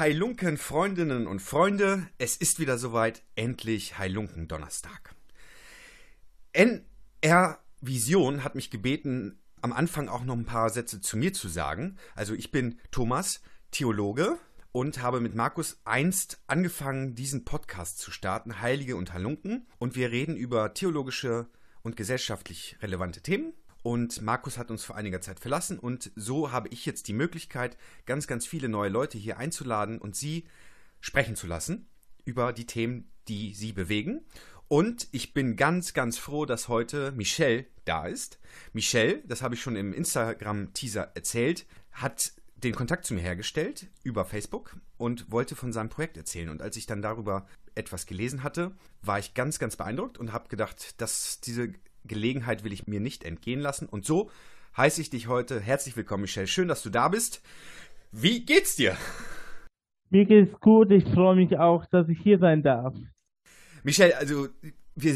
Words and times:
Heilunken 0.00 0.56
Freundinnen 0.56 1.26
und 1.26 1.40
Freunde, 1.40 2.06
es 2.16 2.34
ist 2.34 2.58
wieder 2.58 2.78
soweit, 2.78 3.22
endlich 3.34 3.98
Heilunken 3.98 4.48
Donnerstag. 4.48 5.14
NR 6.54 7.58
Vision 7.82 8.42
hat 8.42 8.54
mich 8.54 8.70
gebeten, 8.70 9.38
am 9.60 9.74
Anfang 9.74 10.08
auch 10.08 10.24
noch 10.24 10.36
ein 10.36 10.46
paar 10.46 10.70
Sätze 10.70 11.02
zu 11.02 11.18
mir 11.18 11.34
zu 11.34 11.48
sagen. 11.48 11.98
Also 12.14 12.32
ich 12.32 12.50
bin 12.50 12.78
Thomas, 12.90 13.42
Theologe 13.72 14.38
und 14.72 15.02
habe 15.02 15.20
mit 15.20 15.34
Markus 15.34 15.78
einst 15.84 16.40
angefangen, 16.46 17.14
diesen 17.14 17.44
Podcast 17.44 17.98
zu 17.98 18.10
starten, 18.10 18.62
Heilige 18.62 18.96
und 18.96 19.12
Halunken. 19.12 19.66
Und 19.78 19.96
wir 19.96 20.10
reden 20.10 20.34
über 20.34 20.72
theologische 20.72 21.46
und 21.82 21.98
gesellschaftlich 21.98 22.78
relevante 22.80 23.20
Themen 23.20 23.52
und 23.82 24.20
Markus 24.22 24.58
hat 24.58 24.70
uns 24.70 24.84
vor 24.84 24.96
einiger 24.96 25.20
Zeit 25.20 25.40
verlassen 25.40 25.78
und 25.78 26.10
so 26.16 26.52
habe 26.52 26.68
ich 26.68 26.86
jetzt 26.86 27.08
die 27.08 27.12
Möglichkeit, 27.12 27.76
ganz, 28.06 28.26
ganz 28.26 28.46
viele 28.46 28.68
neue 28.68 28.90
Leute 28.90 29.18
hier 29.18 29.38
einzuladen 29.38 29.98
und 29.98 30.16
sie 30.16 30.44
sprechen 31.00 31.36
zu 31.36 31.46
lassen 31.46 31.88
über 32.24 32.52
die 32.52 32.66
Themen, 32.66 33.10
die 33.28 33.54
sie 33.54 33.72
bewegen. 33.72 34.20
Und 34.68 35.08
ich 35.10 35.34
bin 35.34 35.56
ganz, 35.56 35.94
ganz 35.94 36.18
froh, 36.18 36.46
dass 36.46 36.68
heute 36.68 37.10
Michelle 37.12 37.66
da 37.84 38.06
ist. 38.06 38.38
Michelle, 38.72 39.20
das 39.26 39.42
habe 39.42 39.56
ich 39.56 39.62
schon 39.62 39.74
im 39.74 39.92
Instagram-Teaser 39.92 41.10
erzählt, 41.14 41.66
hat 41.90 42.32
den 42.54 42.74
Kontakt 42.74 43.04
zu 43.06 43.14
mir 43.14 43.20
hergestellt 43.20 43.88
über 44.04 44.24
Facebook 44.24 44.76
und 44.96 45.32
wollte 45.32 45.56
von 45.56 45.72
seinem 45.72 45.88
Projekt 45.88 46.16
erzählen. 46.16 46.50
Und 46.50 46.62
als 46.62 46.76
ich 46.76 46.86
dann 46.86 47.02
darüber 47.02 47.46
etwas 47.74 48.06
gelesen 48.06 48.42
hatte, 48.42 48.76
war 49.02 49.18
ich 49.18 49.34
ganz, 49.34 49.58
ganz 49.58 49.76
beeindruckt 49.76 50.18
und 50.18 50.32
habe 50.32 50.48
gedacht, 50.48 51.00
dass 51.00 51.40
diese 51.40 51.72
Gelegenheit 52.04 52.64
will 52.64 52.72
ich 52.72 52.86
mir 52.86 53.00
nicht 53.00 53.24
entgehen 53.24 53.60
lassen. 53.60 53.86
Und 53.86 54.04
so 54.04 54.30
heiße 54.76 55.00
ich 55.00 55.10
dich 55.10 55.28
heute 55.28 55.60
herzlich 55.60 55.96
willkommen, 55.96 56.22
Michelle. 56.22 56.46
Schön, 56.46 56.68
dass 56.68 56.82
du 56.82 56.90
da 56.90 57.08
bist. 57.08 57.42
Wie 58.12 58.44
geht's 58.44 58.76
dir? 58.76 58.96
Mir 60.10 60.24
geht's 60.24 60.58
gut. 60.60 60.90
Ich 60.90 61.04
freue 61.04 61.36
mich 61.36 61.58
auch, 61.58 61.86
dass 61.86 62.08
ich 62.08 62.18
hier 62.20 62.38
sein 62.38 62.62
darf. 62.62 62.94
Michelle, 63.82 64.16
also 64.16 64.48
wir, 64.94 65.14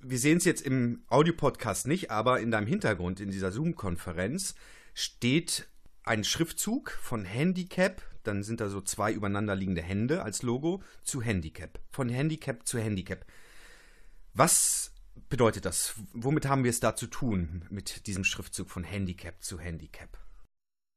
wir 0.00 0.18
sehen 0.18 0.38
es 0.38 0.44
jetzt 0.44 0.62
im 0.62 1.02
Audiopodcast 1.08 1.86
nicht, 1.86 2.10
aber 2.10 2.40
in 2.40 2.50
deinem 2.50 2.66
Hintergrund 2.66 3.20
in 3.20 3.30
dieser 3.30 3.50
Zoom-Konferenz 3.50 4.54
steht 4.94 5.68
ein 6.04 6.24
Schriftzug 6.24 6.90
von 6.90 7.24
Handicap, 7.24 8.02
dann 8.22 8.42
sind 8.42 8.60
da 8.60 8.68
so 8.68 8.80
zwei 8.80 9.12
übereinanderliegende 9.12 9.82
Hände 9.82 10.22
als 10.22 10.42
Logo, 10.42 10.82
zu 11.02 11.22
Handicap. 11.22 11.78
Von 11.90 12.08
Handicap 12.08 12.66
zu 12.66 12.78
Handicap. 12.78 13.24
Was 14.34 14.92
bedeutet 15.28 15.64
das? 15.64 16.00
Womit 16.12 16.48
haben 16.48 16.64
wir 16.64 16.70
es 16.70 16.80
da 16.80 16.94
zu 16.94 17.06
tun 17.06 17.64
mit 17.70 18.06
diesem 18.06 18.24
Schriftzug 18.24 18.70
von 18.70 18.84
Handicap 18.84 19.42
zu 19.42 19.58
Handicap? 19.58 20.18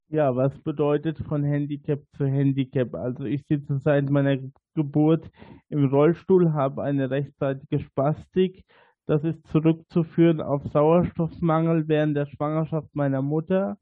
Ja, 0.10 0.36
was 0.36 0.58
bedeutet 0.60 1.20
von 1.20 1.44
Handicap 1.44 2.02
zu 2.18 2.26
Handicap? 2.26 2.96
Also 2.96 3.24
ich 3.24 3.46
sitze 3.48 3.80
seit 3.80 4.10
meiner 4.10 4.38
Geburt 4.76 5.32
im 5.70 5.86
Rollstuhl, 5.86 6.52
habe 6.52 6.84
eine 6.84 7.10
rechtzeitige 7.10 7.80
Spastik. 7.80 8.66
Das 9.06 9.24
ist 9.24 9.46
zurückzuführen 9.48 10.42
auf 10.42 10.64
Sauerstoffmangel 10.74 11.88
während 11.88 12.18
der 12.18 12.26
Schwangerschaft 12.26 12.94
meiner 12.94 13.22
Mutter. 13.22 13.78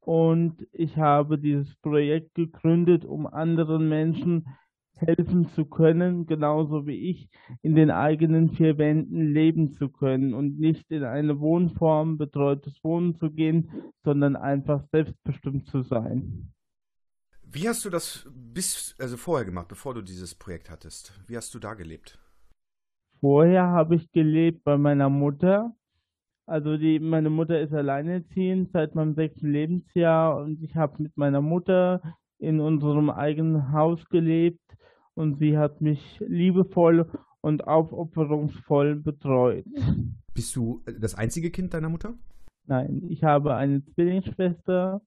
Und 0.00 0.66
ich 0.72 0.98
habe 0.98 1.38
dieses 1.38 1.74
Projekt 1.76 2.34
gegründet, 2.34 3.04
um 3.04 3.26
anderen 3.26 3.88
Menschen 3.88 4.46
helfen 5.02 5.48
zu 5.50 5.64
können, 5.64 6.26
genauso 6.26 6.86
wie 6.86 7.10
ich, 7.10 7.28
in 7.62 7.74
den 7.74 7.90
eigenen 7.90 8.50
vier 8.50 8.78
Wänden 8.78 9.32
leben 9.32 9.72
zu 9.74 9.88
können 9.88 10.34
und 10.34 10.58
nicht 10.58 10.90
in 10.90 11.04
eine 11.04 11.40
Wohnform, 11.40 12.18
betreutes 12.18 12.82
Wohnen 12.82 13.18
zu 13.18 13.30
gehen, 13.30 13.70
sondern 14.04 14.36
einfach 14.36 14.84
selbstbestimmt 14.90 15.66
zu 15.68 15.82
sein. 15.82 16.52
Wie 17.44 17.68
hast 17.68 17.84
du 17.84 17.90
das 17.90 18.26
bis, 18.32 18.94
also 18.98 19.16
vorher 19.18 19.44
gemacht, 19.44 19.68
bevor 19.68 19.94
du 19.94 20.00
dieses 20.00 20.34
Projekt 20.34 20.70
hattest? 20.70 21.12
Wie 21.26 21.36
hast 21.36 21.54
du 21.54 21.58
da 21.58 21.74
gelebt? 21.74 22.18
Vorher 23.20 23.66
habe 23.66 23.96
ich 23.96 24.10
gelebt 24.12 24.64
bei 24.64 24.78
meiner 24.78 25.10
Mutter. 25.10 25.74
Also 26.46 26.76
die, 26.76 26.98
meine 26.98 27.30
Mutter 27.30 27.60
ist 27.60 27.72
alleinerziehend 27.72 28.72
seit 28.72 28.94
meinem 28.94 29.14
sechsten 29.14 29.52
Lebensjahr 29.52 30.38
und 30.38 30.62
ich 30.62 30.74
habe 30.76 31.02
mit 31.02 31.16
meiner 31.16 31.40
Mutter 31.40 32.00
in 32.38 32.58
unserem 32.58 33.10
eigenen 33.10 33.72
Haus 33.72 34.04
gelebt 34.08 34.60
und 35.14 35.38
sie 35.38 35.58
hat 35.58 35.80
mich 35.80 36.20
liebevoll 36.26 37.10
und 37.40 37.66
aufopferungsvoll 37.66 38.96
betreut. 38.96 39.64
Bist 40.34 40.56
du 40.56 40.82
das 40.98 41.14
einzige 41.14 41.50
Kind 41.50 41.74
deiner 41.74 41.88
Mutter? 41.88 42.14
Nein, 42.66 43.02
ich 43.08 43.24
habe 43.24 43.54
eine 43.54 43.84
Zwillingsschwester 43.84 45.02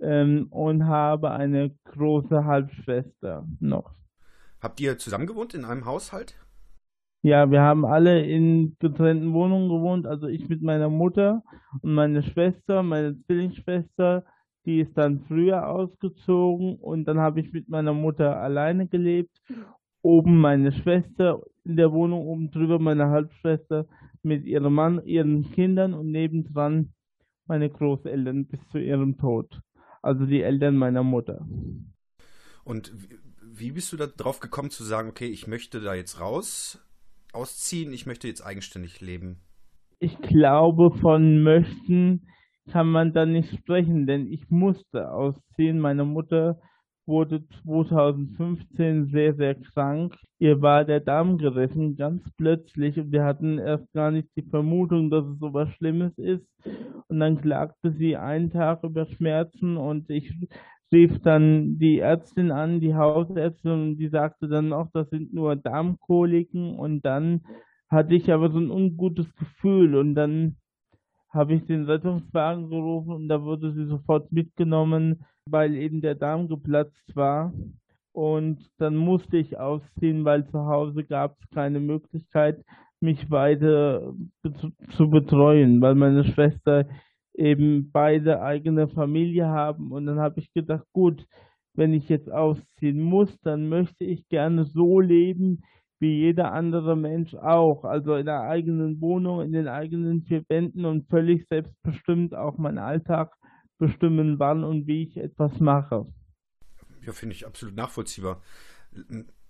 ähm, 0.00 0.46
und 0.50 0.86
habe 0.86 1.30
eine 1.32 1.74
große 1.84 2.44
Halbschwester 2.44 3.46
noch. 3.58 3.94
Habt 4.60 4.80
ihr 4.80 4.98
zusammen 4.98 5.26
gewohnt 5.26 5.54
in 5.54 5.64
einem 5.64 5.86
Haushalt? 5.86 6.36
Ja, 7.22 7.50
wir 7.50 7.60
haben 7.60 7.84
alle 7.84 8.24
in 8.24 8.76
getrennten 8.78 9.32
Wohnungen 9.34 9.68
gewohnt, 9.68 10.06
also 10.06 10.26
ich 10.26 10.48
mit 10.48 10.62
meiner 10.62 10.88
Mutter 10.88 11.42
und 11.82 11.92
meine 11.92 12.22
Schwester, 12.22 12.82
meine 12.82 13.18
Zwillingsschwester, 13.24 14.24
die 14.66 14.80
ist 14.80 14.96
dann 14.96 15.24
früher 15.26 15.68
ausgezogen 15.68 16.76
und 16.76 17.06
dann 17.06 17.18
habe 17.18 17.40
ich 17.40 17.52
mit 17.52 17.68
meiner 17.68 17.94
Mutter 17.94 18.36
alleine 18.36 18.86
gelebt. 18.86 19.40
Oben 20.02 20.38
meine 20.38 20.72
Schwester 20.72 21.42
in 21.64 21.76
der 21.76 21.92
Wohnung, 21.92 22.26
oben 22.26 22.50
drüber 22.50 22.78
meine 22.78 23.08
Halbschwester 23.08 23.86
mit 24.22 24.44
ihrem 24.44 24.74
Mann, 24.74 25.04
ihren 25.04 25.50
Kindern 25.52 25.94
und 25.94 26.10
nebendran 26.10 26.92
meine 27.46 27.68
Großeltern 27.68 28.46
bis 28.46 28.60
zu 28.68 28.78
ihrem 28.78 29.18
Tod. 29.18 29.60
Also 30.02 30.24
die 30.24 30.42
Eltern 30.42 30.76
meiner 30.76 31.02
Mutter. 31.02 31.46
Und 32.64 32.92
wie 33.42 33.72
bist 33.72 33.92
du 33.92 33.96
da 33.96 34.06
drauf 34.06 34.40
gekommen 34.40 34.70
zu 34.70 34.84
sagen, 34.84 35.08
okay, 35.08 35.26
ich 35.26 35.46
möchte 35.46 35.80
da 35.80 35.94
jetzt 35.94 36.20
raus, 36.20 36.78
ausziehen, 37.32 37.92
ich 37.92 38.06
möchte 38.06 38.28
jetzt 38.28 38.42
eigenständig 38.42 39.00
leben? 39.00 39.40
Ich 39.98 40.18
glaube, 40.20 40.96
von 40.98 41.42
möchten 41.42 42.26
kann 42.70 42.88
man 42.88 43.12
dann 43.12 43.32
nicht 43.32 43.54
sprechen, 43.56 44.06
denn 44.06 44.32
ich 44.32 44.50
musste 44.50 45.12
ausziehen. 45.12 45.78
Meine 45.80 46.04
Mutter 46.04 46.60
wurde 47.06 47.44
2015 47.64 49.06
sehr, 49.10 49.34
sehr 49.34 49.54
krank. 49.56 50.16
Ihr 50.38 50.62
war 50.62 50.84
der 50.84 51.00
Darm 51.00 51.38
gerissen, 51.38 51.96
ganz 51.96 52.22
plötzlich. 52.36 52.98
Und 52.98 53.12
wir 53.12 53.24
hatten 53.24 53.58
erst 53.58 53.92
gar 53.92 54.10
nicht 54.10 54.28
die 54.36 54.48
Vermutung, 54.48 55.10
dass 55.10 55.26
es 55.26 55.38
so 55.38 55.52
was 55.52 55.68
Schlimmes 55.74 56.16
ist. 56.18 56.46
Und 57.08 57.20
dann 57.20 57.40
klagte 57.40 57.92
sie 57.92 58.16
einen 58.16 58.50
Tag 58.50 58.84
über 58.84 59.06
Schmerzen 59.06 59.76
und 59.76 60.08
ich 60.10 60.32
rief 60.92 61.20
dann 61.22 61.78
die 61.78 61.98
Ärztin 61.98 62.50
an, 62.50 62.80
die 62.80 62.94
Hausärztin, 62.94 63.70
und 63.70 63.96
die 63.98 64.08
sagte 64.08 64.48
dann 64.48 64.72
auch, 64.72 64.88
das 64.92 65.08
sind 65.10 65.32
nur 65.32 65.56
Darmkoliken. 65.56 66.78
Und 66.78 67.04
dann 67.04 67.42
hatte 67.88 68.14
ich 68.14 68.32
aber 68.32 68.50
so 68.50 68.58
ein 68.58 68.70
ungutes 68.70 69.34
Gefühl 69.34 69.96
und 69.96 70.14
dann 70.14 70.56
habe 71.30 71.54
ich 71.54 71.64
den 71.66 71.84
Rettungswagen 71.84 72.68
gerufen 72.70 73.12
und 73.12 73.28
da 73.28 73.42
wurde 73.42 73.72
sie 73.72 73.86
sofort 73.86 74.32
mitgenommen, 74.32 75.24
weil 75.46 75.74
eben 75.74 76.00
der 76.00 76.14
Darm 76.14 76.48
geplatzt 76.48 77.14
war. 77.14 77.52
Und 78.12 78.58
dann 78.78 78.96
musste 78.96 79.36
ich 79.36 79.58
ausziehen, 79.58 80.24
weil 80.24 80.46
zu 80.48 80.66
Hause 80.66 81.04
gab 81.04 81.36
es 81.40 81.48
keine 81.50 81.78
Möglichkeit, 81.78 82.64
mich 83.00 83.30
weiter 83.30 84.12
zu 84.96 85.10
betreuen, 85.10 85.80
weil 85.80 85.94
meine 85.94 86.24
Schwester 86.24 86.86
eben 87.34 87.90
beide 87.92 88.42
eigene 88.42 88.88
Familie 88.88 89.46
haben. 89.46 89.92
Und 89.92 90.06
dann 90.06 90.18
habe 90.18 90.40
ich 90.40 90.52
gedacht, 90.52 90.84
gut, 90.92 91.24
wenn 91.74 91.94
ich 91.94 92.08
jetzt 92.08 92.30
ausziehen 92.30 93.00
muss, 93.00 93.40
dann 93.40 93.68
möchte 93.68 94.04
ich 94.04 94.28
gerne 94.28 94.64
so 94.64 95.00
leben, 95.00 95.62
wie 96.00 96.18
jeder 96.18 96.52
andere 96.52 96.96
Mensch 96.96 97.34
auch. 97.34 97.84
Also 97.84 98.16
in 98.16 98.26
der 98.26 98.40
eigenen 98.40 99.00
Wohnung, 99.00 99.42
in 99.42 99.52
den 99.52 99.68
eigenen 99.68 100.22
vier 100.22 100.42
Wänden 100.48 100.84
und 100.84 101.08
völlig 101.08 101.46
selbstbestimmt 101.48 102.34
auch 102.34 102.58
meinen 102.58 102.78
Alltag 102.78 103.36
bestimmen, 103.78 104.38
wann 104.38 104.64
und 104.64 104.86
wie 104.86 105.04
ich 105.04 105.16
etwas 105.16 105.60
mache. 105.60 106.06
Ja, 107.04 107.12
finde 107.12 107.34
ich 107.34 107.46
absolut 107.46 107.74
nachvollziehbar. 107.76 108.42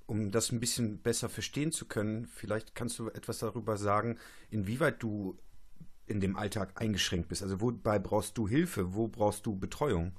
Um 0.06 0.30
das 0.30 0.52
ein 0.52 0.60
bisschen 0.60 1.00
besser 1.02 1.28
verstehen 1.28 1.72
zu 1.72 1.86
können, 1.86 2.26
vielleicht 2.26 2.74
kannst 2.74 2.98
du 2.98 3.08
etwas 3.08 3.38
darüber 3.38 3.76
sagen, 3.76 4.18
inwieweit 4.50 5.02
du 5.02 5.38
in 6.06 6.20
dem 6.20 6.36
Alltag 6.36 6.80
eingeschränkt 6.80 7.28
bist. 7.28 7.42
Also 7.42 7.60
wobei 7.60 7.98
brauchst 8.00 8.36
du 8.36 8.48
Hilfe? 8.48 8.94
Wo 8.94 9.06
brauchst 9.06 9.46
du 9.46 9.56
Betreuung? 9.56 10.12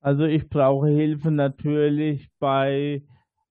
Also 0.00 0.24
ich 0.24 0.48
brauche 0.48 0.88
Hilfe 0.88 1.30
natürlich 1.30 2.28
bei 2.38 3.02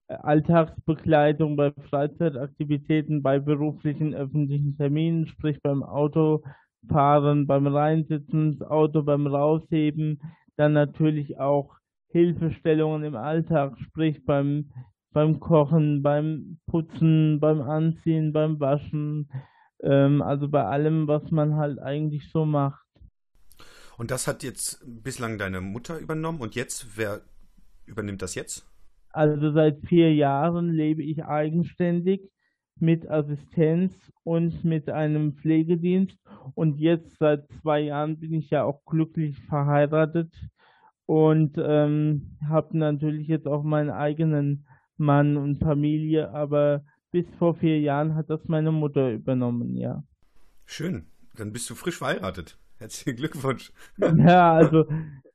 Alltagsbegleitung 0.07 1.55
bei 1.55 1.71
Freizeitaktivitäten, 1.89 3.21
bei 3.21 3.39
beruflichen 3.39 4.13
öffentlichen 4.13 4.77
Terminen, 4.77 5.27
sprich 5.27 5.61
beim 5.61 5.83
Autofahren, 5.83 7.45
beim 7.45 7.67
Reinsitzen, 7.67 8.57
das 8.57 8.69
Auto 8.69 9.03
beim 9.03 9.27
Rausheben, 9.27 10.21
dann 10.55 10.73
natürlich 10.73 11.39
auch 11.39 11.75
Hilfestellungen 12.09 13.03
im 13.03 13.15
Alltag, 13.15 13.77
sprich 13.79 14.23
beim, 14.25 14.71
beim 15.11 15.39
Kochen, 15.39 16.01
beim 16.01 16.59
Putzen, 16.67 17.39
beim 17.39 17.61
Anziehen, 17.61 18.31
beim 18.31 18.59
Waschen, 18.59 19.29
ähm, 19.81 20.21
also 20.21 20.47
bei 20.47 20.63
allem, 20.63 21.07
was 21.07 21.29
man 21.31 21.55
halt 21.55 21.79
eigentlich 21.79 22.31
so 22.31 22.45
macht. 22.45 22.85
Und 23.97 24.11
das 24.11 24.27
hat 24.27 24.43
jetzt 24.43 24.83
bislang 24.85 25.37
deine 25.37 25.59
Mutter 25.59 25.99
übernommen 25.99 26.39
und 26.39 26.55
jetzt, 26.55 26.97
wer 26.97 27.21
übernimmt 27.85 28.21
das 28.21 28.35
jetzt? 28.35 28.65
Also 29.17 29.51
seit 29.51 29.79
vier 29.81 30.13
Jahren 30.13 30.71
lebe 30.71 31.01
ich 31.01 31.25
eigenständig 31.25 32.21
mit 32.79 33.09
Assistenz 33.09 33.91
und 34.23 34.63
mit 34.63 34.89
einem 34.89 35.33
Pflegedienst. 35.33 36.15
Und 36.53 36.77
jetzt 36.77 37.17
seit 37.17 37.47
zwei 37.61 37.79
Jahren 37.79 38.19
bin 38.19 38.33
ich 38.33 38.51
ja 38.51 38.63
auch 38.63 38.85
glücklich 38.85 39.35
verheiratet 39.49 40.31
und 41.07 41.57
ähm, 41.57 42.37
habe 42.47 42.77
natürlich 42.77 43.27
jetzt 43.27 43.47
auch 43.47 43.63
meinen 43.63 43.89
eigenen 43.89 44.67
Mann 44.97 45.35
und 45.35 45.57
Familie. 45.57 46.29
Aber 46.29 46.83
bis 47.11 47.25
vor 47.39 47.55
vier 47.55 47.79
Jahren 47.79 48.13
hat 48.13 48.29
das 48.29 48.47
meine 48.47 48.71
Mutter 48.71 49.11
übernommen, 49.11 49.75
ja. 49.75 50.03
Schön. 50.65 51.07
Dann 51.35 51.53
bist 51.53 51.67
du 51.71 51.73
frisch 51.73 51.97
verheiratet. 51.97 52.59
Herzlichen 52.77 53.17
Glückwunsch. 53.17 53.71
Ja, 53.97 54.53
also 54.53 54.85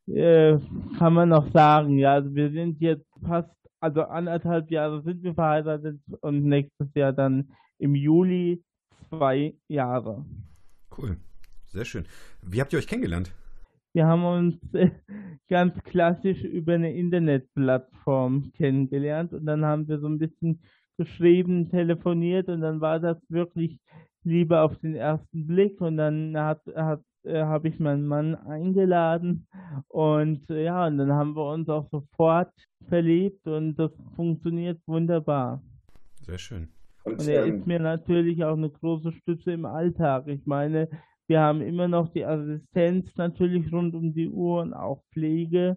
äh, 0.06 0.56
kann 0.98 1.14
man 1.14 1.30
noch 1.30 1.50
sagen, 1.50 1.98
ja. 1.98 2.12
Also 2.12 2.32
wir 2.32 2.52
sind 2.52 2.80
jetzt 2.80 3.08
fast 3.26 3.50
also 3.82 4.02
anderthalb 4.02 4.70
Jahre 4.70 5.02
sind 5.02 5.22
wir 5.22 5.34
verheiratet 5.34 6.00
und 6.20 6.44
nächstes 6.44 6.88
Jahr 6.94 7.12
dann 7.12 7.50
im 7.78 7.96
Juli 7.96 8.62
zwei 9.08 9.54
Jahre. 9.66 10.24
Cool, 10.96 11.16
sehr 11.66 11.84
schön. 11.84 12.04
Wie 12.42 12.60
habt 12.60 12.72
ihr 12.72 12.78
euch 12.78 12.86
kennengelernt? 12.86 13.34
Wir 13.92 14.06
haben 14.06 14.24
uns 14.24 14.56
ganz 15.48 15.74
klassisch 15.82 16.44
über 16.44 16.74
eine 16.74 16.94
Internetplattform 16.94 18.52
kennengelernt 18.56 19.32
und 19.32 19.46
dann 19.46 19.64
haben 19.64 19.88
wir 19.88 19.98
so 19.98 20.06
ein 20.06 20.18
bisschen 20.18 20.62
geschrieben, 20.96 21.68
telefoniert 21.68 22.48
und 22.48 22.60
dann 22.60 22.80
war 22.80 23.00
das 23.00 23.18
wirklich 23.28 23.80
Liebe 24.22 24.60
auf 24.60 24.78
den 24.78 24.94
ersten 24.94 25.46
Blick 25.48 25.80
und 25.80 25.96
dann 25.96 26.36
hat, 26.38 26.62
hat 26.76 27.02
äh, 27.24 27.42
habe 27.42 27.68
ich 27.68 27.78
meinen 27.78 28.06
Mann 28.06 28.34
eingeladen 28.34 29.46
und 29.88 30.48
äh, 30.50 30.64
ja, 30.64 30.86
und 30.86 30.98
dann 30.98 31.12
haben 31.12 31.34
wir 31.34 31.50
uns 31.50 31.68
auch 31.68 31.88
sofort 31.90 32.52
verliebt 32.88 33.46
und 33.46 33.76
das 33.76 33.92
funktioniert 34.16 34.80
wunderbar. 34.86 35.62
Sehr 36.22 36.38
schön. 36.38 36.68
Und, 37.04 37.20
und 37.20 37.28
er 37.28 37.46
ähm, 37.46 37.56
ist 37.56 37.66
mir 37.66 37.80
natürlich 37.80 38.44
auch 38.44 38.56
eine 38.56 38.70
große 38.70 39.12
Stütze 39.12 39.52
im 39.52 39.64
Alltag. 39.64 40.28
Ich 40.28 40.46
meine, 40.46 40.88
wir 41.26 41.40
haben 41.40 41.60
immer 41.60 41.88
noch 41.88 42.08
die 42.08 42.24
Assistenz 42.24 43.16
natürlich 43.16 43.72
rund 43.72 43.94
um 43.94 44.12
die 44.12 44.28
Uhr 44.28 44.62
und 44.62 44.74
auch 44.74 45.02
Pflege, 45.12 45.76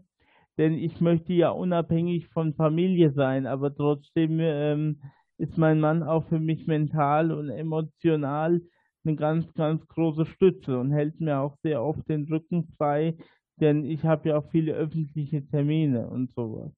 denn 0.58 0.74
ich 0.74 1.02
möchte 1.02 1.34
ja 1.34 1.50
unabhängig 1.50 2.28
von 2.28 2.54
Familie 2.54 3.12
sein, 3.12 3.46
aber 3.46 3.74
trotzdem 3.76 4.40
ähm, 4.40 5.02
ist 5.38 5.58
mein 5.58 5.80
Mann 5.80 6.04
auch 6.04 6.26
für 6.28 6.40
mich 6.40 6.66
mental 6.68 7.32
und 7.32 7.50
emotional 7.50 8.62
eine 9.06 9.16
ganz, 9.16 9.52
ganz 9.54 9.86
große 9.88 10.26
Stütze 10.26 10.78
und 10.80 10.92
hält 10.92 11.20
mir 11.20 11.40
auch 11.40 11.56
sehr 11.64 11.82
oft 11.82 12.08
den 12.10 12.26
Rücken 12.26 12.68
frei, 12.78 13.16
denn 13.60 13.86
ich 13.86 14.04
habe 14.04 14.30
ja 14.30 14.38
auch 14.38 14.50
viele 14.52 14.74
öffentliche 14.74 15.46
Termine 15.48 16.08
und 16.08 16.34
sowas. 16.36 16.72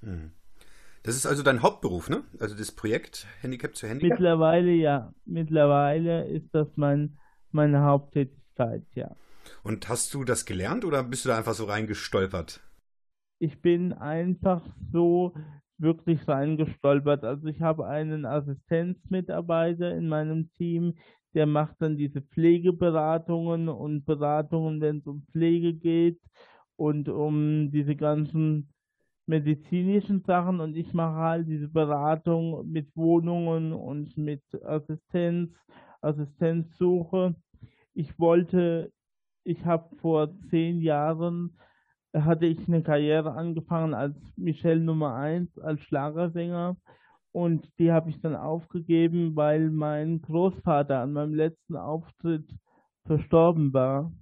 Hm. 0.00 0.32
Das 1.02 1.16
ist 1.16 1.26
also 1.26 1.42
dein 1.42 1.62
Hauptberuf, 1.62 2.10
ne? 2.10 2.24
Also 2.38 2.54
das 2.54 2.72
Projekt 2.72 3.26
Handicap 3.40 3.74
zu 3.74 3.88
Handicap? 3.88 4.18
Mittlerweile 4.18 4.72
ja. 4.72 5.14
Mittlerweile 5.24 6.26
ist 6.26 6.48
das 6.52 6.68
mein, 6.76 7.16
meine 7.50 7.80
Haupttätigkeit, 7.82 8.84
ja. 8.94 9.14
Und 9.62 9.88
hast 9.88 10.12
du 10.12 10.24
das 10.24 10.44
gelernt 10.44 10.84
oder 10.84 11.02
bist 11.02 11.24
du 11.24 11.30
da 11.30 11.38
einfach 11.38 11.54
so 11.54 11.64
reingestolpert? 11.64 12.60
Ich 13.38 13.62
bin 13.62 13.92
einfach 13.92 14.62
so 14.92 15.32
wirklich 15.78 16.26
reingestolpert. 16.26 17.24
Also 17.24 17.46
ich 17.46 17.60
habe 17.62 17.86
einen 17.86 18.26
Assistenzmitarbeiter 18.26 19.94
in 19.94 20.08
meinem 20.08 20.52
Team, 20.54 20.94
der 21.38 21.46
macht 21.46 21.80
dann 21.80 21.96
diese 21.96 22.20
Pflegeberatungen 22.20 23.68
und 23.68 24.04
Beratungen, 24.04 24.80
wenn 24.80 24.98
es 24.98 25.06
um 25.06 25.22
Pflege 25.30 25.72
geht 25.72 26.20
und 26.74 27.08
um 27.08 27.70
diese 27.70 27.94
ganzen 27.94 28.72
medizinischen 29.26 30.24
Sachen 30.24 30.58
und 30.58 30.76
ich 30.76 30.92
mache 30.92 31.14
halt 31.14 31.46
diese 31.46 31.68
Beratung 31.68 32.68
mit 32.68 32.88
Wohnungen 32.96 33.72
und 33.72 34.16
mit 34.16 34.42
Assistenz, 34.64 35.52
Assistenzsuche. 36.00 37.36
Ich 37.94 38.18
wollte, 38.18 38.90
ich 39.44 39.64
habe 39.64 39.94
vor 39.98 40.36
zehn 40.50 40.80
Jahren 40.80 41.56
hatte 42.12 42.46
ich 42.46 42.66
eine 42.66 42.82
Karriere 42.82 43.34
angefangen 43.34 43.94
als 43.94 44.16
Michelle 44.36 44.80
Nummer 44.80 45.14
1, 45.14 45.56
als 45.60 45.80
Schlagersänger 45.82 46.76
und 47.32 47.68
die 47.78 47.92
habe 47.92 48.10
ich 48.10 48.20
dann 48.20 48.34
aufgegeben, 48.36 49.36
weil 49.36 49.70
mein 49.70 50.22
Großvater 50.22 51.00
an 51.00 51.12
meinem 51.12 51.34
letzten 51.34 51.76
Auftritt 51.76 52.48
verstorben 53.06 53.72
war. 53.72 54.12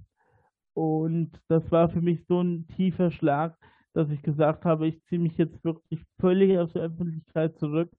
Und 0.74 1.30
das 1.48 1.70
war 1.70 1.88
für 1.88 2.02
mich 2.02 2.24
so 2.26 2.40
ein 2.40 2.66
tiefer 2.68 3.10
Schlag, 3.10 3.56
dass 3.94 4.10
ich 4.10 4.22
gesagt 4.22 4.64
habe, 4.64 4.86
ich 4.86 5.02
ziehe 5.04 5.20
mich 5.20 5.36
jetzt 5.38 5.64
wirklich 5.64 6.04
völlig 6.20 6.58
aus 6.58 6.72
der 6.72 6.82
Öffentlichkeit 6.82 7.58
zurück 7.58 7.90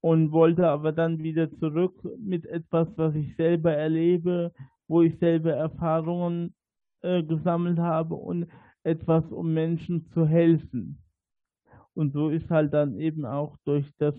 und 0.00 0.32
wollte 0.32 0.68
aber 0.68 0.92
dann 0.92 1.22
wieder 1.22 1.50
zurück 1.58 1.94
mit 2.18 2.46
etwas, 2.46 2.88
was 2.96 3.14
ich 3.14 3.34
selber 3.36 3.72
erlebe, 3.72 4.52
wo 4.86 5.02
ich 5.02 5.18
selber 5.18 5.52
Erfahrungen 5.52 6.54
äh, 7.02 7.22
gesammelt 7.22 7.78
habe 7.78 8.14
und 8.14 8.48
etwas, 8.82 9.24
um 9.30 9.54
Menschen 9.54 10.06
zu 10.10 10.26
helfen. 10.26 10.98
Und 11.94 12.12
so 12.12 12.30
ist 12.30 12.48
halt 12.50 12.72
dann 12.72 12.98
eben 12.98 13.24
auch 13.24 13.56
durch 13.64 13.86
das 13.98 14.14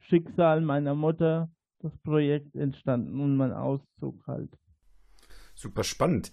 Schicksal 0.00 0.60
meiner 0.60 0.94
Mutter 0.94 1.50
das 1.80 1.96
Projekt 1.98 2.54
entstanden 2.54 3.20
und 3.20 3.36
mein 3.36 3.52
Auszug 3.52 4.26
halt. 4.26 4.50
Super 5.54 5.84
spannend. 5.84 6.32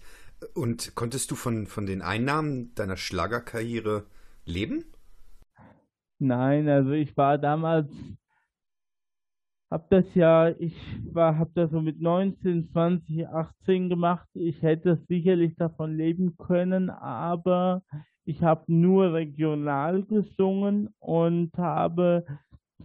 Und 0.54 0.94
konntest 0.94 1.30
du 1.30 1.34
von, 1.34 1.66
von 1.66 1.86
den 1.86 2.02
Einnahmen 2.02 2.74
deiner 2.74 2.96
Schlagerkarriere 2.96 4.06
leben? 4.44 4.84
Nein, 6.18 6.68
also 6.68 6.92
ich 6.92 7.16
war 7.16 7.38
damals, 7.38 7.90
hab 9.70 9.88
das 9.90 10.04
ja, 10.14 10.50
ich 10.50 10.76
war, 11.12 11.38
hab 11.38 11.54
das 11.54 11.70
so 11.70 11.80
mit 11.80 12.00
19, 12.00 12.70
20, 12.70 13.28
18 13.28 13.88
gemacht. 13.88 14.28
Ich 14.34 14.62
hätte 14.62 15.02
sicherlich 15.08 15.54
davon 15.56 15.96
leben 15.96 16.36
können, 16.36 16.90
aber 16.90 17.82
ich 18.24 18.42
habe 18.42 18.64
nur 18.72 19.12
regional 19.12 20.02
gesungen 20.02 20.90
und 21.00 21.50
habe 21.56 22.24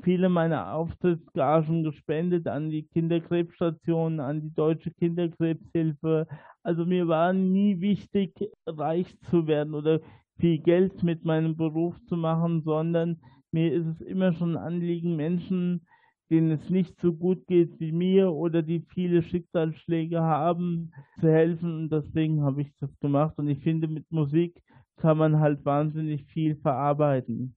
viele 0.04 0.30
meiner 0.30 0.74
Auftrittsgagen 0.74 1.84
gespendet 1.84 2.48
an 2.48 2.70
die 2.70 2.84
Kinderkrebsstation, 2.84 4.20
an 4.20 4.42
die 4.42 4.54
Deutsche 4.54 4.92
Kinderkrebshilfe. 4.92 6.28
Also 6.64 6.86
mir 6.86 7.08
war 7.08 7.34
nie 7.34 7.80
wichtig, 7.82 8.34
reich 8.66 9.18
zu 9.30 9.48
werden 9.48 9.74
oder 9.74 10.00
viel 10.40 10.60
Geld 10.60 11.04
mit 11.04 11.26
meinem 11.26 11.56
Beruf 11.56 11.96
zu 12.08 12.16
machen, 12.16 12.62
sondern 12.64 13.18
mir 13.52 13.74
ist 13.74 13.88
es 13.88 14.02
immer 14.02 14.34
schon 14.34 14.56
ein 14.56 14.64
Anliegen, 14.64 15.16
Menschen, 15.16 15.82
denen 16.30 16.52
es 16.52 16.70
nicht 16.70 17.00
so 17.00 17.14
gut 17.14 17.48
geht 17.48 17.80
wie 17.80 17.92
mir 17.92 18.32
oder 18.32 18.62
die 18.62 18.82
viele 18.90 19.24
Schicksalsschläge 19.24 20.20
haben, 20.20 20.92
zu 21.20 21.30
helfen. 21.30 21.76
Und 21.76 21.92
deswegen 21.92 22.44
habe 22.44 22.62
ich 22.62 22.72
das 22.80 22.90
gemacht. 23.00 23.34
Und 23.38 23.48
ich 23.48 23.60
finde, 23.60 23.88
mit 23.88 24.12
Musik 24.12 24.62
kann 24.98 25.18
man 25.18 25.40
halt 25.40 25.66
wahnsinnig 25.66 26.26
viel 26.26 26.56
verarbeiten. 26.56 27.56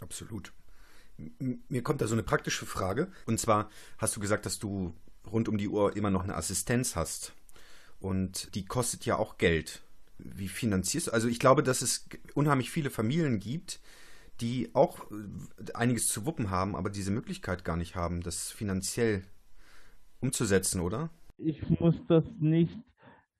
Absolut. 0.00 0.52
Mir 1.68 1.82
kommt 1.82 2.00
da 2.00 2.06
so 2.06 2.14
eine 2.14 2.22
praktische 2.22 2.66
Frage. 2.66 3.10
Und 3.26 3.40
zwar 3.40 3.70
hast 3.98 4.16
du 4.16 4.20
gesagt, 4.20 4.46
dass 4.46 4.58
du 4.58 4.92
rund 5.30 5.48
um 5.48 5.58
die 5.58 5.68
Uhr 5.68 5.96
immer 5.96 6.10
noch 6.10 6.24
eine 6.24 6.34
Assistenz 6.34 6.96
hast. 6.96 7.34
Und 7.98 8.54
die 8.54 8.64
kostet 8.64 9.06
ja 9.06 9.16
auch 9.16 9.38
Geld. 9.38 9.82
Wie 10.18 10.48
finanzierst 10.48 11.08
du? 11.08 11.12
Also 11.12 11.28
ich 11.28 11.38
glaube, 11.38 11.62
dass 11.62 11.82
es 11.82 12.08
unheimlich 12.34 12.70
viele 12.70 12.90
Familien 12.90 13.40
gibt, 13.40 13.80
die 14.40 14.74
auch 14.74 15.10
äh, 15.10 15.72
einiges 15.72 16.08
zu 16.08 16.26
wuppen 16.26 16.50
haben, 16.50 16.76
aber 16.76 16.90
diese 16.90 17.10
Möglichkeit 17.10 17.64
gar 17.64 17.76
nicht 17.76 17.96
haben, 17.96 18.22
das 18.22 18.50
finanziell 18.50 19.22
umzusetzen, 20.20 20.80
oder? 20.80 21.10
Ich 21.38 21.68
muss 21.80 21.94
das 22.08 22.24
nicht 22.38 22.76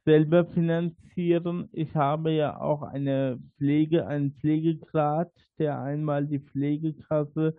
selber 0.07 0.47
finanzieren. 0.47 1.69
Ich 1.73 1.95
habe 1.95 2.31
ja 2.31 2.59
auch 2.61 2.83
eine 2.83 3.39
Pflege, 3.59 4.07
einen 4.07 4.33
Pflegegrad, 4.33 5.31
der 5.59 5.83
einmal 5.83 6.27
die 6.27 6.39
Pflegekasse, 6.39 7.55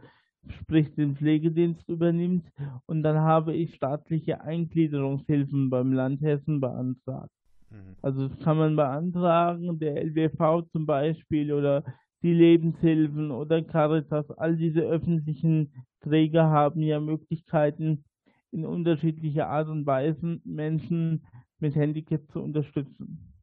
sprich 0.62 0.96
den 0.96 1.18
Pflegedienst 1.18 1.88
übernimmt. 1.90 2.46
Und 2.86 3.04
dann 3.04 3.18
habe 3.18 3.54
ich 3.54 3.76
staatliche 3.76 4.42
Eingliederungshilfen 4.42 5.70
beim 5.70 5.92
Land 5.92 6.22
Hessen 6.22 6.62
beantragt. 6.62 7.32
Mhm. 7.70 7.96
Also 8.02 8.30
das 8.30 8.40
kann 8.40 8.58
man 8.58 8.78
beantragen, 8.78 9.78
der 9.78 10.02
LWV 10.02 10.64
zum 10.72 10.86
Beispiel 10.86 11.52
oder 11.52 11.84
die 12.24 12.34
Lebenshilfen 12.34 13.30
oder 13.30 13.62
Caritas, 13.62 14.32
all 14.32 14.56
diese 14.56 14.82
öffentlichen 14.82 15.74
Träger 16.02 16.50
haben 16.50 16.82
ja 16.82 17.00
Möglichkeiten, 17.00 18.06
in 18.52 18.66
unterschiedlicher 18.66 19.50
Art 19.50 19.68
und 19.68 19.86
Weise 19.86 20.40
Menschen 20.46 21.26
mit 21.60 21.76
Handicap 21.76 22.22
zu 22.32 22.42
unterstützen. 22.42 23.34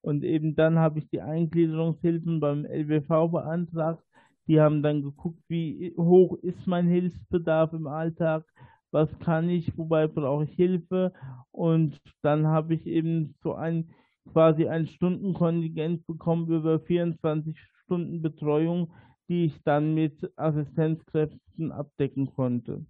Und 0.00 0.22
eben 0.22 0.54
dann 0.54 0.78
habe 0.78 0.98
ich 0.98 1.08
die 1.08 1.22
Eingliederungshilfen 1.22 2.40
beim 2.40 2.66
LWV 2.66 3.30
beantragt. 3.30 4.04
Die 4.46 4.60
haben 4.60 4.82
dann 4.82 5.02
geguckt, 5.02 5.42
wie 5.48 5.94
hoch 5.96 6.36
ist 6.42 6.66
mein 6.66 6.86
Hilfsbedarf 6.88 7.72
im 7.72 7.86
Alltag, 7.86 8.44
was 8.90 9.18
kann 9.18 9.48
ich, 9.48 9.76
wobei 9.78 10.06
brauche 10.06 10.44
ich 10.44 10.52
Hilfe. 10.52 11.12
Und 11.50 11.98
dann 12.22 12.46
habe 12.46 12.74
ich 12.74 12.86
eben 12.86 13.34
so 13.42 13.54
ein 13.54 13.88
quasi 14.32 14.68
ein 14.68 14.86
Stundenkontingent 14.86 16.06
bekommen 16.06 16.48
über 16.48 16.80
24 16.80 17.58
Stunden 17.84 18.22
Betreuung, 18.22 18.92
die 19.28 19.46
ich 19.46 19.62
dann 19.62 19.94
mit 19.94 20.30
Assistenzkräften 20.36 21.72
abdecken 21.72 22.34
konnte. 22.34 22.84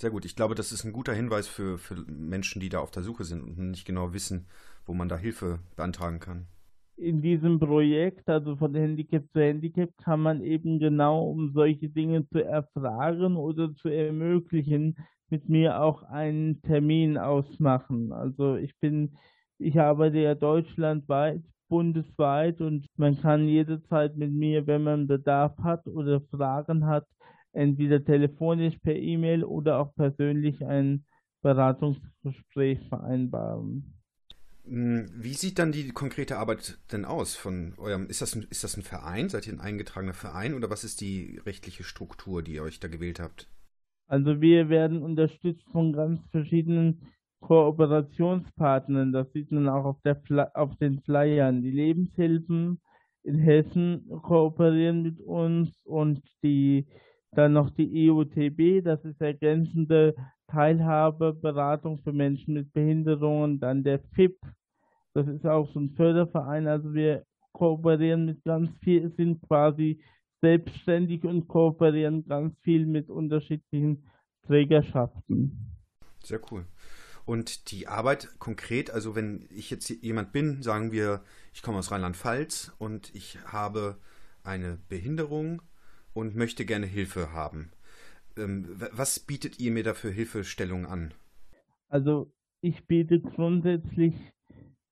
Sehr 0.00 0.10
gut. 0.10 0.24
Ich 0.24 0.34
glaube, 0.34 0.54
das 0.54 0.72
ist 0.72 0.84
ein 0.84 0.94
guter 0.94 1.12
Hinweis 1.12 1.46
für, 1.46 1.76
für 1.76 1.94
Menschen, 2.08 2.58
die 2.58 2.70
da 2.70 2.78
auf 2.78 2.90
der 2.90 3.02
Suche 3.02 3.24
sind 3.24 3.42
und 3.42 3.58
nicht 3.58 3.84
genau 3.84 4.14
wissen, 4.14 4.46
wo 4.86 4.94
man 4.94 5.10
da 5.10 5.18
Hilfe 5.18 5.58
beantragen 5.76 6.20
kann. 6.20 6.46
In 6.96 7.20
diesem 7.20 7.60
Projekt, 7.60 8.26
also 8.26 8.56
von 8.56 8.74
Handicap 8.74 9.24
zu 9.30 9.40
Handicap, 9.40 9.90
kann 9.98 10.20
man 10.20 10.42
eben 10.42 10.78
genau, 10.78 11.28
um 11.28 11.52
solche 11.52 11.90
Dinge 11.90 12.26
zu 12.30 12.42
erfragen 12.42 13.36
oder 13.36 13.74
zu 13.74 13.90
ermöglichen, 13.90 14.96
mit 15.28 15.50
mir 15.50 15.82
auch 15.82 16.02
einen 16.04 16.62
Termin 16.62 17.18
ausmachen. 17.18 18.10
Also 18.10 18.56
ich 18.56 18.74
bin, 18.80 19.18
ich 19.58 19.78
arbeite 19.78 20.18
ja 20.18 20.34
deutschlandweit, 20.34 21.42
bundesweit 21.68 22.62
und 22.62 22.86
man 22.96 23.20
kann 23.20 23.46
jederzeit 23.46 24.16
mit 24.16 24.32
mir, 24.32 24.66
wenn 24.66 24.82
man 24.82 25.06
Bedarf 25.06 25.58
hat 25.58 25.86
oder 25.86 26.22
Fragen 26.22 26.86
hat, 26.86 27.04
entweder 27.52 28.04
telefonisch 28.04 28.76
per 28.78 28.96
E-Mail 28.96 29.44
oder 29.44 29.78
auch 29.78 29.94
persönlich 29.94 30.64
ein 30.64 31.04
Beratungsgespräch 31.42 32.80
vereinbaren. 32.88 33.94
Hm, 34.64 35.10
wie 35.16 35.34
sieht 35.34 35.58
dann 35.58 35.72
die 35.72 35.88
konkrete 35.90 36.36
Arbeit 36.36 36.78
denn 36.92 37.04
aus 37.04 37.34
von 37.34 37.74
eurem, 37.78 38.06
ist 38.06 38.22
das, 38.22 38.36
ein, 38.36 38.46
ist 38.50 38.62
das 38.62 38.76
ein 38.76 38.82
Verein? 38.82 39.28
Seid 39.28 39.46
ihr 39.46 39.54
ein 39.54 39.60
eingetragener 39.60 40.14
Verein 40.14 40.54
oder 40.54 40.70
was 40.70 40.84
ist 40.84 41.00
die 41.00 41.40
rechtliche 41.44 41.82
Struktur, 41.82 42.42
die 42.42 42.54
ihr 42.54 42.62
euch 42.62 42.78
da 42.78 42.88
gewählt 42.88 43.20
habt? 43.20 43.48
Also 44.06 44.40
wir 44.40 44.68
werden 44.68 45.02
unterstützt 45.02 45.64
von 45.70 45.92
ganz 45.92 46.20
verschiedenen 46.30 47.00
Kooperationspartnern. 47.40 49.12
Das 49.12 49.32
sieht 49.32 49.50
man 49.50 49.68
auch 49.68 49.84
auf, 49.84 50.00
der 50.02 50.20
auf 50.54 50.76
den 50.76 51.00
Flyern. 51.00 51.62
Die 51.62 51.70
Lebenshilfen 51.70 52.80
in 53.22 53.38
Hessen 53.38 54.08
kooperieren 54.22 55.02
mit 55.02 55.20
uns 55.20 55.70
und 55.84 56.22
die 56.42 56.86
dann 57.32 57.52
noch 57.52 57.70
die 57.70 58.10
EUTB, 58.10 58.84
das 58.84 59.04
ist 59.04 59.20
ergänzende 59.20 60.14
Teilhabe, 60.48 61.32
Beratung 61.32 61.98
für 61.98 62.12
Menschen 62.12 62.54
mit 62.54 62.72
Behinderungen. 62.72 63.60
Dann 63.60 63.84
der 63.84 64.00
FIP, 64.14 64.38
das 65.14 65.28
ist 65.28 65.46
auch 65.46 65.70
so 65.72 65.80
ein 65.80 65.90
Förderverein. 65.90 66.66
Also 66.66 66.92
wir 66.92 67.24
kooperieren 67.52 68.26
mit 68.26 68.42
ganz 68.44 68.70
viel, 68.82 69.12
sind 69.16 69.40
quasi 69.46 70.02
selbstständig 70.40 71.24
und 71.24 71.46
kooperieren 71.48 72.26
ganz 72.26 72.56
viel 72.62 72.86
mit 72.86 73.10
unterschiedlichen 73.10 74.04
Trägerschaften. 74.46 75.76
Sehr 76.22 76.40
cool. 76.50 76.64
Und 77.26 77.70
die 77.70 77.86
Arbeit 77.86 78.28
konkret, 78.38 78.90
also 78.90 79.14
wenn 79.14 79.46
ich 79.50 79.70
jetzt 79.70 79.88
jemand 80.02 80.32
bin, 80.32 80.62
sagen 80.62 80.90
wir, 80.90 81.22
ich 81.52 81.62
komme 81.62 81.78
aus 81.78 81.90
Rheinland-Pfalz 81.92 82.72
und 82.78 83.14
ich 83.14 83.38
habe 83.44 83.98
eine 84.42 84.78
Behinderung 84.88 85.62
und 86.12 86.36
möchte 86.36 86.64
gerne 86.64 86.86
Hilfe 86.86 87.32
haben. 87.32 87.70
Ähm, 88.36 88.66
was 88.92 89.20
bietet 89.20 89.60
ihr 89.60 89.70
mir 89.70 89.84
da 89.84 89.94
für 89.94 90.10
Hilfestellung 90.10 90.86
an? 90.86 91.14
Also 91.88 92.32
ich 92.60 92.86
biete 92.86 93.20
grundsätzlich 93.20 94.14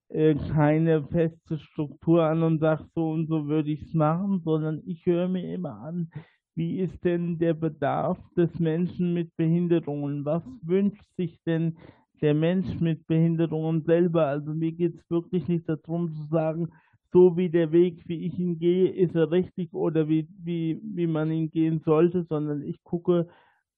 äh, 0.08 0.34
keine 0.34 1.04
feste 1.04 1.58
Struktur 1.58 2.24
an 2.24 2.42
und 2.42 2.60
sage, 2.60 2.86
so 2.94 3.10
und 3.10 3.28
so 3.28 3.46
würde 3.46 3.70
ich 3.70 3.82
es 3.82 3.94
machen, 3.94 4.40
sondern 4.44 4.82
ich 4.86 5.04
höre 5.06 5.28
mir 5.28 5.54
immer 5.54 5.80
an, 5.80 6.10
wie 6.54 6.80
ist 6.80 7.04
denn 7.04 7.38
der 7.38 7.54
Bedarf 7.54 8.18
des 8.36 8.58
Menschen 8.58 9.14
mit 9.14 9.36
Behinderungen? 9.36 10.24
Was 10.24 10.42
wünscht 10.62 11.04
sich 11.16 11.40
denn 11.44 11.76
der 12.20 12.34
Mensch 12.34 12.80
mit 12.80 13.06
Behinderungen 13.06 13.84
selber? 13.84 14.26
Also 14.26 14.52
mir 14.54 14.72
geht 14.72 14.96
es 14.96 15.10
wirklich 15.10 15.46
nicht 15.46 15.68
darum 15.68 16.12
zu 16.12 16.26
sagen, 16.30 16.68
so 17.12 17.36
wie 17.36 17.48
der 17.48 17.72
Weg, 17.72 18.02
wie 18.06 18.26
ich 18.26 18.38
ihn 18.38 18.58
gehe, 18.58 18.90
ist 18.90 19.14
er 19.14 19.30
richtig 19.30 19.72
oder 19.72 20.08
wie, 20.08 20.28
wie, 20.42 20.80
wie 20.82 21.06
man 21.06 21.30
ihn 21.30 21.50
gehen 21.50 21.80
sollte, 21.84 22.24
sondern 22.24 22.62
ich 22.62 22.82
gucke, 22.84 23.28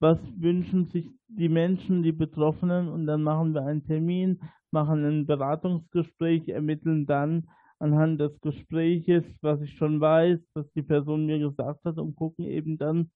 was 0.01 0.19
wünschen 0.37 0.87
sich 0.87 1.07
die 1.29 1.49
Menschen, 1.49 2.03
die 2.03 2.13
Betroffenen 2.13 2.89
und 2.89 3.07
dann 3.07 3.23
machen 3.23 3.55
wir 3.55 3.63
einen 3.65 3.85
Termin, 3.85 4.41
machen 4.71 5.05
ein 5.05 5.27
Beratungsgespräch, 5.27 6.49
ermitteln 6.49 7.07
dann 7.07 7.47
anhand 7.79 8.21
des 8.21 8.41
Gespräches, 8.41 9.25
was 9.43 9.61
ich 9.63 9.73
schon 9.77 10.01
weiß, 10.01 10.39
was 10.55 10.71
die 10.73 10.83
Person 10.83 11.27
mir 11.27 11.39
gesagt 11.39 11.85
hat 11.85 11.99
und 11.99 12.17
gucken 12.17 12.45
eben 12.47 12.79
dann, 12.79 13.11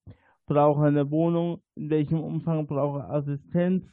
brauche 0.47 0.85
eine 0.85 1.11
Wohnung, 1.11 1.63
in 1.75 1.91
welchem 1.91 2.21
Umfang 2.21 2.67
brauche 2.67 3.05
Assistenz, 3.05 3.85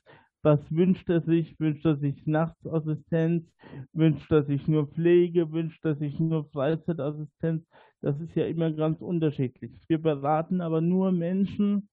was 0.44 0.60
wünscht 0.72 1.10
er 1.10 1.22
sich? 1.22 1.60
Wünscht 1.60 1.86
er 1.86 1.98
sich 1.98 2.26
Nachtsassistenz? 2.26 3.46
Wünscht 3.94 4.32
er 4.32 4.44
sich 4.44 4.68
nur 4.68 4.88
Pflege? 4.88 5.52
Wünscht 5.52 5.84
er 5.86 5.96
sich 5.96 6.20
nur 6.20 6.46
Freizeitassistenz? 6.46 7.64
Das 8.02 8.20
ist 8.20 8.36
ja 8.36 8.46
immer 8.46 8.72
ganz 8.72 9.02
unterschiedlich. 9.02 9.72
Wir 9.88 10.00
beraten 10.00 10.62
aber 10.62 10.82
nur 10.82 11.12
Menschen 11.12 11.90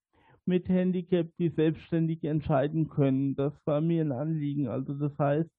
mit 0.47 0.69
Handicap, 0.69 1.29
die 1.39 1.51
selbstständig 1.51 2.25
entscheiden 2.25 2.89
können. 2.89 3.37
Das 3.37 3.53
war 3.67 3.83
mir 3.83 4.03
ein 4.03 4.13
Anliegen. 4.13 4.69
Also 4.69 4.95
das 4.95 5.17
heißt, 5.19 5.51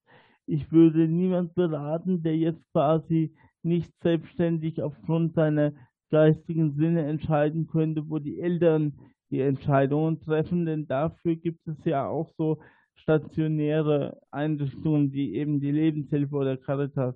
ich 0.48 0.72
würde 0.72 1.08
niemand 1.08 1.54
beraten, 1.54 2.24
der 2.24 2.36
jetzt 2.36 2.64
quasi 2.72 3.36
nicht 3.62 3.94
selbstständig 4.02 4.82
aufgrund 4.82 5.36
seiner 5.36 5.74
geistigen 6.10 6.76
Sinne 6.76 7.06
entscheiden 7.06 7.68
könnte, 7.68 8.10
wo 8.10 8.18
die 8.18 8.40
Eltern 8.40 8.94
die 9.30 9.42
Entscheidungen 9.42 10.22
treffen, 10.22 10.66
denn 10.66 10.88
dafür 10.88 11.36
gibt 11.36 11.68
es 11.68 11.78
ja 11.86 12.08
auch 12.08 12.32
so 12.36 12.58
stationäre 13.02 14.20
Einrichtungen 14.32 15.12
wie 15.12 15.36
eben 15.36 15.60
die 15.60 15.72
Lebenshilfe 15.72 16.36
oder 16.36 16.58
Caritas. 16.58 17.16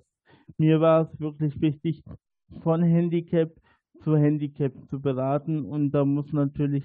Mir 0.58 0.80
war 0.80 1.10
es 1.10 1.20
wirklich 1.20 1.60
wichtig, 1.60 2.02
von 2.62 2.82
Handicap 2.82 3.52
zu 4.02 4.16
Handicap 4.16 4.72
zu 4.90 5.00
beraten 5.00 5.64
und 5.64 5.92
da 5.92 6.04
muss 6.04 6.32
natürlich 6.32 6.84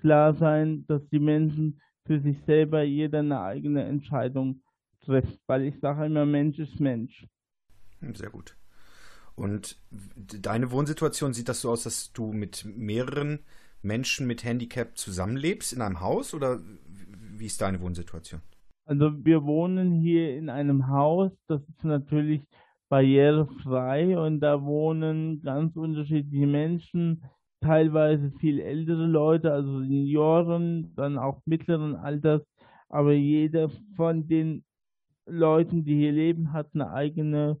klar 0.00 0.34
sein, 0.34 0.84
dass 0.86 1.06
die 1.10 1.20
Menschen 1.20 1.80
für 2.06 2.20
sich 2.20 2.36
selber 2.46 2.82
jeder 2.82 3.20
eine 3.20 3.40
eigene 3.40 3.84
Entscheidung 3.84 4.62
trifft, 5.04 5.40
weil 5.46 5.62
ich 5.62 5.78
sage 5.80 6.06
immer, 6.06 6.26
Mensch 6.26 6.58
ist 6.58 6.80
Mensch. 6.80 7.26
Sehr 8.00 8.30
gut. 8.30 8.56
Und 9.34 9.78
deine 10.40 10.70
Wohnsituation 10.70 11.34
sieht 11.34 11.48
das 11.48 11.60
so 11.60 11.70
aus, 11.70 11.82
dass 11.82 12.12
du 12.12 12.32
mit 12.32 12.64
mehreren 12.64 13.40
Menschen 13.82 14.26
mit 14.26 14.44
Handicap 14.44 14.96
zusammenlebst 14.96 15.72
in 15.72 15.82
einem 15.82 16.00
Haus 16.00 16.34
oder 16.34 16.60
wie 17.38 17.46
ist 17.46 17.60
deine 17.60 17.80
Wohnsituation? 17.80 18.40
Also 18.84 19.12
wir 19.24 19.44
wohnen 19.44 19.92
hier 19.92 20.36
in 20.36 20.48
einem 20.48 20.88
Haus, 20.88 21.32
das 21.48 21.60
ist 21.68 21.84
natürlich 21.84 22.42
barrierefrei 22.88 24.16
und 24.18 24.40
da 24.40 24.62
wohnen 24.62 25.42
ganz 25.42 25.74
unterschiedliche 25.76 26.46
Menschen, 26.46 27.24
teilweise 27.60 28.30
viel 28.38 28.60
ältere 28.60 29.06
Leute, 29.06 29.52
also 29.52 29.80
Senioren, 29.80 30.94
dann 30.94 31.18
auch 31.18 31.40
mittleren 31.46 31.96
Alters, 31.96 32.42
aber 32.88 33.12
jeder 33.12 33.70
von 33.96 34.28
den 34.28 34.64
Leuten, 35.28 35.84
die 35.84 35.96
hier 35.96 36.12
leben, 36.12 36.52
hat 36.52 36.68
eine 36.74 36.92
eigene 36.92 37.58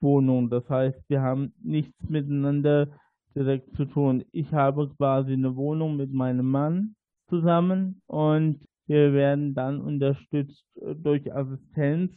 Wohnung. 0.00 0.48
Das 0.48 0.68
heißt, 0.70 0.98
wir 1.08 1.20
haben 1.20 1.52
nichts 1.62 1.94
miteinander 2.08 2.88
direkt 3.34 3.76
zu 3.76 3.84
tun. 3.84 4.24
Ich 4.32 4.52
habe 4.52 4.88
quasi 4.96 5.34
eine 5.34 5.54
Wohnung 5.56 5.96
mit 5.96 6.12
meinem 6.12 6.50
Mann 6.50 6.94
zusammen 7.28 8.00
und 8.06 8.64
wir 8.86 9.12
werden 9.12 9.54
dann 9.54 9.80
unterstützt 9.80 10.64
äh, 10.80 10.94
durch 10.94 11.32
Assistenz 11.34 12.12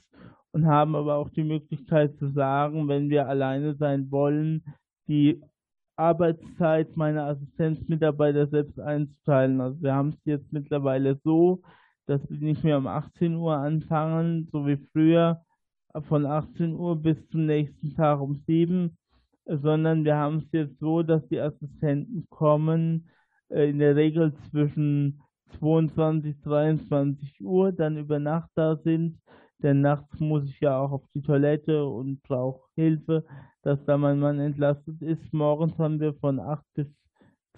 und 0.51 0.65
haben 0.67 0.95
aber 0.95 1.15
auch 1.15 1.29
die 1.29 1.43
Möglichkeit 1.43 2.17
zu 2.17 2.31
sagen, 2.31 2.87
wenn 2.87 3.09
wir 3.09 3.27
alleine 3.27 3.75
sein 3.75 4.09
wollen, 4.11 4.63
die 5.07 5.41
Arbeitszeit 5.97 6.95
meiner 6.97 7.25
Assistenzmitarbeiter 7.27 8.47
selbst 8.47 8.79
einzuteilen. 8.79 9.61
Also 9.61 9.81
wir 9.81 9.93
haben 9.93 10.09
es 10.09 10.25
jetzt 10.25 10.51
mittlerweile 10.51 11.19
so, 11.23 11.61
dass 12.05 12.21
wir 12.29 12.39
nicht 12.39 12.63
mehr 12.63 12.77
um 12.77 12.87
18 12.87 13.35
Uhr 13.35 13.55
anfangen, 13.55 14.47
so 14.51 14.67
wie 14.67 14.77
früher, 14.91 15.41
von 16.07 16.25
18 16.25 16.73
Uhr 16.73 17.01
bis 17.01 17.17
zum 17.29 17.45
nächsten 17.45 17.95
Tag 17.95 18.19
um 18.19 18.35
7, 18.47 18.97
sondern 19.45 20.03
wir 20.03 20.15
haben 20.15 20.37
es 20.37 20.51
jetzt 20.51 20.79
so, 20.79 21.03
dass 21.03 21.25
die 21.29 21.39
Assistenten 21.39 22.27
kommen, 22.29 23.09
äh, 23.49 23.69
in 23.69 23.79
der 23.79 23.95
Regel 23.95 24.33
zwischen 24.49 25.21
22, 25.59 26.41
23 26.41 27.41
Uhr 27.41 27.71
dann 27.71 27.97
über 27.97 28.19
Nacht 28.19 28.49
da 28.55 28.75
sind. 28.77 29.19
Denn 29.63 29.81
nachts 29.81 30.19
muss 30.19 30.43
ich 30.45 30.59
ja 30.59 30.77
auch 30.77 30.91
auf 30.91 31.03
die 31.13 31.21
Toilette 31.21 31.85
und 31.85 32.21
brauche 32.23 32.67
Hilfe, 32.75 33.23
dass 33.63 33.83
da 33.85 33.97
mein 33.97 34.19
Mann 34.19 34.39
entlastet 34.39 35.01
ist. 35.01 35.33
Morgens 35.33 35.77
haben 35.77 35.99
wir 35.99 36.13
von 36.15 36.39
8 36.39 36.63
bis 36.73 36.87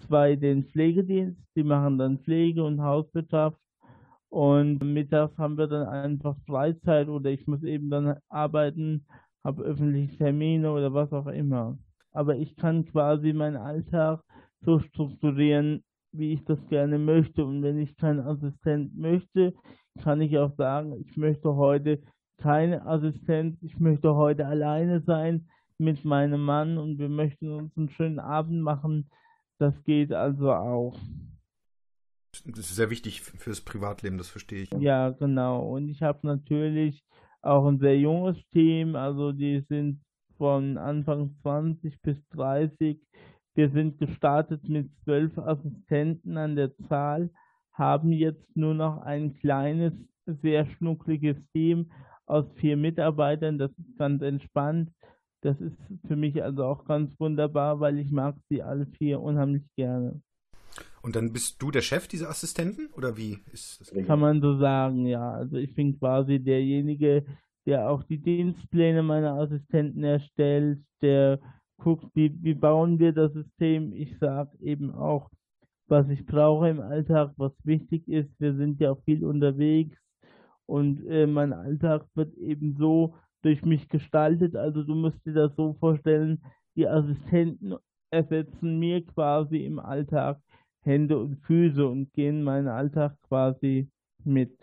2 0.07 0.35
den 0.35 0.65
Pflegedienst. 0.65 1.41
Die 1.55 1.63
machen 1.63 1.97
dann 1.97 2.19
Pflege 2.19 2.63
und 2.63 2.81
Hauswirtschaft. 2.81 3.59
Und 4.29 4.79
mittags 4.83 5.37
haben 5.37 5.57
wir 5.57 5.67
dann 5.67 5.87
einfach 5.87 6.35
Freizeit 6.45 7.07
oder 7.07 7.29
ich 7.31 7.47
muss 7.47 7.63
eben 7.63 7.89
dann 7.89 8.17
arbeiten, 8.29 9.05
habe 9.43 9.63
öffentliche 9.63 10.17
Termine 10.17 10.71
oder 10.71 10.93
was 10.93 11.11
auch 11.13 11.27
immer. 11.27 11.77
Aber 12.11 12.35
ich 12.35 12.55
kann 12.57 12.85
quasi 12.85 13.31
meinen 13.33 13.55
Alltag 13.55 14.21
so 14.61 14.79
strukturieren, 14.79 15.83
wie 16.17 16.33
ich 16.33 16.43
das 16.45 16.59
gerne 16.67 16.97
möchte. 16.97 17.45
Und 17.45 17.63
wenn 17.63 17.79
ich 17.79 17.95
keinen 17.97 18.19
Assistent 18.19 18.95
möchte, 18.97 19.53
kann 20.01 20.21
ich 20.21 20.37
auch 20.37 20.55
sagen, 20.55 20.93
ich 20.99 21.17
möchte 21.17 21.55
heute 21.55 22.01
keine 22.37 22.85
Assistenz, 22.85 23.57
ich 23.61 23.79
möchte 23.79 24.15
heute 24.15 24.45
alleine 24.45 25.01
sein 25.01 25.47
mit 25.77 26.05
meinem 26.05 26.43
Mann 26.43 26.77
und 26.77 26.99
wir 26.99 27.09
möchten 27.09 27.51
uns 27.51 27.75
einen 27.77 27.89
schönen 27.89 28.19
Abend 28.19 28.61
machen, 28.61 29.09
Das 29.59 29.73
geht 29.83 30.13
also 30.13 30.51
auch. 30.51 30.95
Das 32.45 32.69
ist 32.69 32.75
sehr 32.75 32.91
wichtig 32.91 33.21
fürs 33.21 33.61
Privatleben, 33.61 34.19
das 34.19 34.29
verstehe 34.29 34.63
ich. 34.63 34.71
Ja, 34.71 35.09
genau. 35.09 35.67
Und 35.67 35.89
ich 35.89 36.03
habe 36.03 36.19
natürlich 36.27 37.03
auch 37.41 37.65
ein 37.65 37.79
sehr 37.79 37.97
junges 37.97 38.37
Team, 38.51 38.95
also 38.95 39.31
die 39.31 39.65
sind 39.67 40.01
von 40.37 40.77
Anfang 40.77 41.35
20 41.41 41.99
bis 42.01 42.17
30. 42.29 43.01
Wir 43.57 43.71
sind 43.71 43.97
gestartet 43.97 44.69
mit 44.69 44.87
zwölf 45.03 45.35
Assistenten 45.39 46.37
an 46.37 46.55
der 46.55 46.77
Zahl, 46.89 47.31
haben 47.73 48.11
jetzt 48.11 48.55
nur 48.55 48.75
noch 48.75 49.01
ein 49.01 49.33
kleines, 49.39 49.93
sehr 50.27 50.67
schnuckliges 50.67 51.37
Team 51.53 51.91
aus 52.27 52.45
vier 52.57 52.77
Mitarbeitern. 52.77 53.57
Das 53.57 53.71
ist 53.71 53.97
ganz 53.97 54.21
entspannt. 54.21 54.91
Das 55.41 55.59
ist 55.59 55.75
für 56.07 56.15
mich 56.15 56.43
also 56.43 56.65
auch 56.65 56.85
ganz 56.85 57.19
wunderbar, 57.19 57.79
weil 57.79 57.97
ich 57.97 58.11
mag 58.11 58.35
sie 58.47 58.61
alle 58.61 58.85
vier 58.85 59.21
unheimlich 59.21 59.63
gerne. 59.75 60.21
Und 61.01 61.15
dann 61.15 61.33
bist 61.33 61.59
du 61.59 61.71
der 61.71 61.81
Chef 61.81 62.07
dieser 62.07 62.29
Assistenten 62.29 62.89
oder 62.93 63.17
wie 63.17 63.39
ist 63.51 63.81
das? 63.81 64.05
Kann 64.05 64.19
man 64.19 64.39
so 64.39 64.59
sagen, 64.59 65.07
ja. 65.07 65.31
Also 65.31 65.57
ich 65.57 65.73
bin 65.73 65.97
quasi 65.97 66.37
derjenige, 66.37 67.25
der 67.65 67.89
auch 67.89 68.03
die 68.03 68.21
Dienstpläne 68.21 69.01
meiner 69.01 69.33
Assistenten 69.33 70.03
erstellt, 70.03 70.79
der 71.01 71.39
guckt, 71.77 72.05
wie, 72.13 72.35
wie 72.43 72.53
bauen 72.53 72.99
wir 72.99 73.13
das 73.13 73.33
System. 73.33 73.93
Ich 73.93 74.17
sage 74.19 74.57
eben 74.59 74.91
auch, 74.91 75.29
was 75.87 76.09
ich 76.09 76.25
brauche 76.25 76.69
im 76.69 76.81
Alltag, 76.81 77.33
was 77.37 77.53
wichtig 77.63 78.07
ist. 78.07 78.29
Wir 78.39 78.55
sind 78.55 78.79
ja 78.79 78.95
viel 78.95 79.25
unterwegs 79.25 79.97
und 80.65 81.05
äh, 81.07 81.27
mein 81.27 81.53
Alltag 81.53 82.05
wird 82.15 82.33
eben 82.35 82.75
so 82.77 83.15
durch 83.41 83.63
mich 83.63 83.87
gestaltet. 83.87 84.55
Also 84.55 84.83
du 84.83 84.95
musst 84.95 85.25
dir 85.25 85.33
das 85.33 85.55
so 85.55 85.73
vorstellen, 85.79 86.41
die 86.75 86.87
Assistenten 86.87 87.75
ersetzen 88.11 88.79
mir 88.79 89.05
quasi 89.05 89.65
im 89.65 89.79
Alltag 89.79 90.39
Hände 90.81 91.19
und 91.19 91.37
Füße 91.45 91.85
und 91.85 92.13
gehen 92.13 92.43
meinen 92.43 92.67
Alltag 92.67 93.17
quasi 93.27 93.89
mit, 94.23 94.57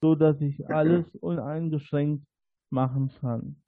so 0.00 0.14
dass 0.14 0.40
ich 0.40 0.66
alles 0.70 1.04
uneingeschränkt 1.16 2.24
machen 2.70 3.10
kann. 3.20 3.61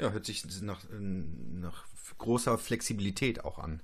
Ja, 0.00 0.10
hört 0.12 0.26
sich 0.26 0.44
nach, 0.62 0.84
nach 0.90 1.86
großer 2.18 2.58
Flexibilität 2.58 3.44
auch 3.44 3.58
an. 3.58 3.82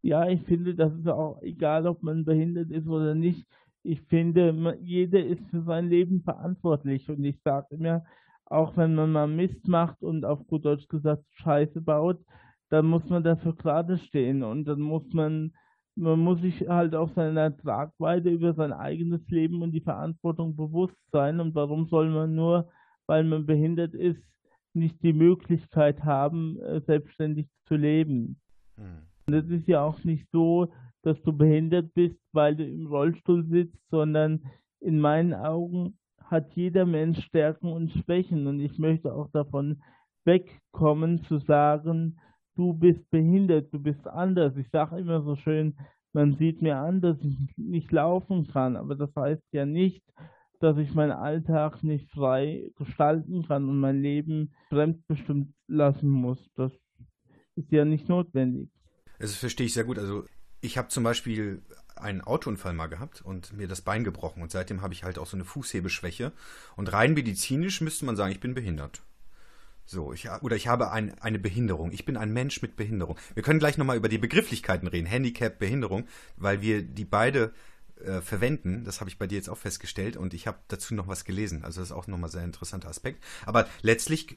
Ja, 0.00 0.28
ich 0.28 0.42
finde, 0.42 0.74
das 0.74 0.92
ist 0.94 1.08
auch 1.08 1.42
egal, 1.42 1.86
ob 1.86 2.02
man 2.02 2.24
behindert 2.24 2.70
ist 2.70 2.86
oder 2.86 3.14
nicht. 3.14 3.46
Ich 3.82 4.00
finde, 4.02 4.76
jeder 4.80 5.24
ist 5.24 5.42
für 5.50 5.62
sein 5.62 5.88
Leben 5.88 6.22
verantwortlich. 6.22 7.08
Und 7.08 7.24
ich 7.24 7.40
sage 7.42 7.66
immer, 7.70 8.04
auch 8.46 8.76
wenn 8.76 8.94
man 8.94 9.12
mal 9.12 9.26
Mist 9.26 9.66
macht 9.66 10.02
und 10.02 10.24
auf 10.24 10.46
gut 10.46 10.64
Deutsch 10.64 10.86
gesagt 10.88 11.24
Scheiße 11.32 11.80
baut, 11.80 12.20
dann 12.70 12.86
muss 12.86 13.08
man 13.08 13.24
dafür 13.24 13.54
gerade 13.54 13.98
stehen 13.98 14.42
und 14.42 14.66
dann 14.66 14.80
muss 14.80 15.12
man 15.12 15.52
man 15.98 16.20
muss 16.20 16.40
sich 16.40 16.68
halt 16.68 16.94
auch 16.94 17.10
seiner 17.14 17.56
Tragweite 17.56 18.30
über 18.30 18.54
sein 18.54 18.72
eigenes 18.72 19.26
Leben 19.28 19.62
und 19.62 19.72
die 19.72 19.80
Verantwortung 19.80 20.54
bewusst 20.54 20.96
sein. 21.10 21.40
Und 21.40 21.56
warum 21.56 21.88
soll 21.88 22.08
man 22.08 22.36
nur, 22.36 22.70
weil 23.06 23.24
man 23.24 23.46
behindert 23.46 23.94
ist, 23.94 24.22
nicht 24.74 25.02
die 25.02 25.12
Möglichkeit 25.12 26.04
haben, 26.04 26.58
äh, 26.60 26.80
selbstständig 26.86 27.48
zu 27.66 27.76
leben? 27.76 28.40
Hm. 28.76 29.02
Und 29.26 29.34
es 29.34 29.48
ist 29.50 29.68
ja 29.68 29.82
auch 29.82 30.02
nicht 30.04 30.26
so, 30.32 30.68
dass 31.02 31.20
du 31.22 31.32
behindert 31.32 31.92
bist, 31.94 32.18
weil 32.32 32.56
du 32.56 32.64
im 32.64 32.86
Rollstuhl 32.86 33.44
sitzt, 33.44 33.78
sondern 33.90 34.42
in 34.80 35.00
meinen 35.00 35.34
Augen 35.34 35.98
hat 36.24 36.52
jeder 36.54 36.86
Mensch 36.86 37.24
Stärken 37.24 37.72
und 37.72 37.90
Schwächen. 37.92 38.46
Und 38.46 38.60
ich 38.60 38.78
möchte 38.78 39.12
auch 39.14 39.28
davon 39.30 39.82
wegkommen 40.24 41.22
zu 41.24 41.38
sagen, 41.38 42.18
du 42.54 42.74
bist 42.74 43.08
behindert, 43.10 43.72
du 43.72 43.78
bist 43.78 44.06
anders. 44.06 44.56
Ich 44.56 44.68
sage 44.70 44.98
immer 44.98 45.22
so 45.22 45.36
schön, 45.36 45.76
man 46.12 46.36
sieht 46.36 46.62
mir 46.62 46.76
an, 46.78 47.00
dass 47.00 47.16
ich 47.22 47.36
nicht 47.56 47.92
laufen 47.92 48.48
kann, 48.48 48.76
aber 48.76 48.94
das 48.94 49.14
heißt 49.14 49.44
ja 49.52 49.66
nicht, 49.66 50.02
dass 50.60 50.76
ich 50.78 50.94
meinen 50.94 51.12
Alltag 51.12 51.82
nicht 51.82 52.10
frei 52.10 52.70
gestalten 52.76 53.46
kann 53.46 53.68
und 53.68 53.78
mein 53.78 54.00
Leben 54.00 54.52
fremdbestimmt 54.68 55.54
lassen 55.66 56.08
muss. 56.08 56.38
Das 56.54 56.72
ist 57.54 57.70
ja 57.70 57.84
nicht 57.84 58.08
notwendig. 58.08 58.70
Das 59.18 59.34
verstehe 59.34 59.66
ich 59.66 59.74
sehr 59.74 59.84
gut. 59.84 59.98
Also 59.98 60.24
ich 60.60 60.78
habe 60.78 60.88
zum 60.88 61.04
Beispiel 61.04 61.62
einen 61.96 62.20
Autounfall 62.20 62.72
mal 62.72 62.86
gehabt 62.86 63.22
und 63.22 63.52
mir 63.52 63.68
das 63.68 63.82
Bein 63.82 64.04
gebrochen 64.04 64.42
und 64.42 64.50
seitdem 64.50 64.82
habe 64.82 64.94
ich 64.94 65.04
halt 65.04 65.18
auch 65.18 65.26
so 65.26 65.36
eine 65.36 65.44
Fußhebeschwäche 65.44 66.32
und 66.76 66.92
rein 66.92 67.14
medizinisch 67.14 67.80
müsste 67.80 68.04
man 68.04 68.16
sagen, 68.16 68.32
ich 68.32 68.40
bin 68.40 68.54
behindert. 68.54 69.02
So, 69.84 70.12
ich, 70.12 70.28
oder 70.42 70.54
ich 70.54 70.68
habe 70.68 70.90
ein, 70.92 71.18
eine 71.18 71.38
Behinderung. 71.38 71.92
Ich 71.92 72.04
bin 72.04 72.18
ein 72.18 72.30
Mensch 72.30 72.60
mit 72.60 72.76
Behinderung. 72.76 73.16
Wir 73.32 73.42
können 73.42 73.58
gleich 73.58 73.78
nochmal 73.78 73.96
über 73.96 74.10
die 74.10 74.18
Begrifflichkeiten 74.18 74.86
reden. 74.86 75.06
Handicap, 75.06 75.58
Behinderung, 75.58 76.06
weil 76.36 76.60
wir 76.60 76.82
die 76.82 77.06
beide 77.06 77.54
äh, 78.04 78.20
verwenden. 78.20 78.84
Das 78.84 79.00
habe 79.00 79.10
ich 79.10 79.18
bei 79.18 79.26
dir 79.26 79.36
jetzt 79.36 79.48
auch 79.48 79.58
festgestellt 79.58 80.16
und 80.16 80.34
ich 80.34 80.46
habe 80.46 80.58
dazu 80.68 80.94
noch 80.94 81.08
was 81.08 81.24
gelesen. 81.24 81.64
Also 81.64 81.80
das 81.80 81.90
ist 81.90 81.96
auch 81.96 82.06
nochmal 82.06 82.30
sehr 82.30 82.44
interessanter 82.44 82.88
Aspekt. 82.88 83.24
Aber 83.46 83.66
letztlich 83.82 84.36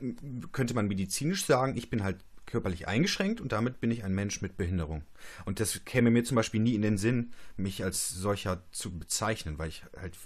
könnte 0.51 0.73
man 0.73 0.87
medizinisch 0.87 1.45
sagen, 1.45 1.75
ich 1.77 1.89
bin 1.89 2.03
halt 2.03 2.23
körperlich 2.45 2.87
eingeschränkt 2.87 3.39
und 3.39 3.51
damit 3.51 3.79
bin 3.79 3.91
ich 3.91 4.03
ein 4.03 4.13
Mensch 4.13 4.41
mit 4.41 4.57
Behinderung. 4.57 5.03
Und 5.45 5.59
das 5.59 5.85
käme 5.85 6.11
mir 6.11 6.23
zum 6.23 6.35
Beispiel 6.35 6.59
nie 6.59 6.75
in 6.75 6.81
den 6.81 6.97
Sinn, 6.97 7.31
mich 7.55 7.83
als 7.83 8.09
solcher 8.09 8.63
zu 8.71 8.97
bezeichnen, 8.97 9.57
weil 9.57 9.69
ich 9.69 9.83
halt 9.99 10.17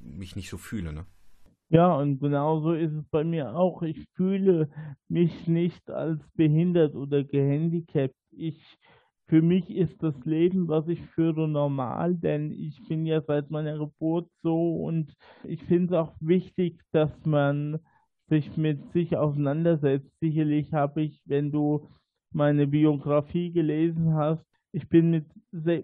mich 0.00 0.34
nicht 0.34 0.50
so 0.50 0.58
fühle. 0.58 0.92
Ne? 0.92 1.06
Ja, 1.70 1.94
und 1.94 2.18
genauso 2.18 2.72
ist 2.72 2.92
es 2.94 3.04
bei 3.10 3.24
mir 3.24 3.54
auch. 3.54 3.82
Ich 3.82 4.04
fühle 4.14 4.70
mich 5.08 5.46
nicht 5.46 5.90
als 5.90 6.20
behindert 6.34 6.94
oder 6.94 7.24
gehandicapt. 7.24 8.14
Ich, 8.30 8.78
für 9.28 9.42
mich 9.42 9.70
ist 9.70 10.02
das 10.02 10.14
Leben, 10.24 10.68
was 10.68 10.88
ich 10.88 11.00
führe, 11.08 11.46
normal, 11.46 12.14
denn 12.14 12.50
ich 12.50 12.82
bin 12.88 13.04
ja 13.04 13.20
seit 13.20 13.50
meiner 13.50 13.78
Geburt 13.78 14.30
so 14.42 14.76
und 14.76 15.14
ich 15.44 15.62
finde 15.64 15.94
es 15.94 16.00
auch 16.00 16.14
wichtig, 16.20 16.80
dass 16.92 17.10
man 17.26 17.78
sich 18.28 18.56
mit 18.56 18.90
sich 18.92 19.16
auseinandersetzt. 19.16 20.10
Sicherlich 20.20 20.72
habe 20.72 21.02
ich, 21.02 21.20
wenn 21.26 21.52
du 21.52 21.86
meine 22.32 22.66
Biografie 22.66 23.52
gelesen 23.52 24.14
hast, 24.14 24.44
ich 24.72 24.88
bin 24.88 25.10
mit, 25.10 25.26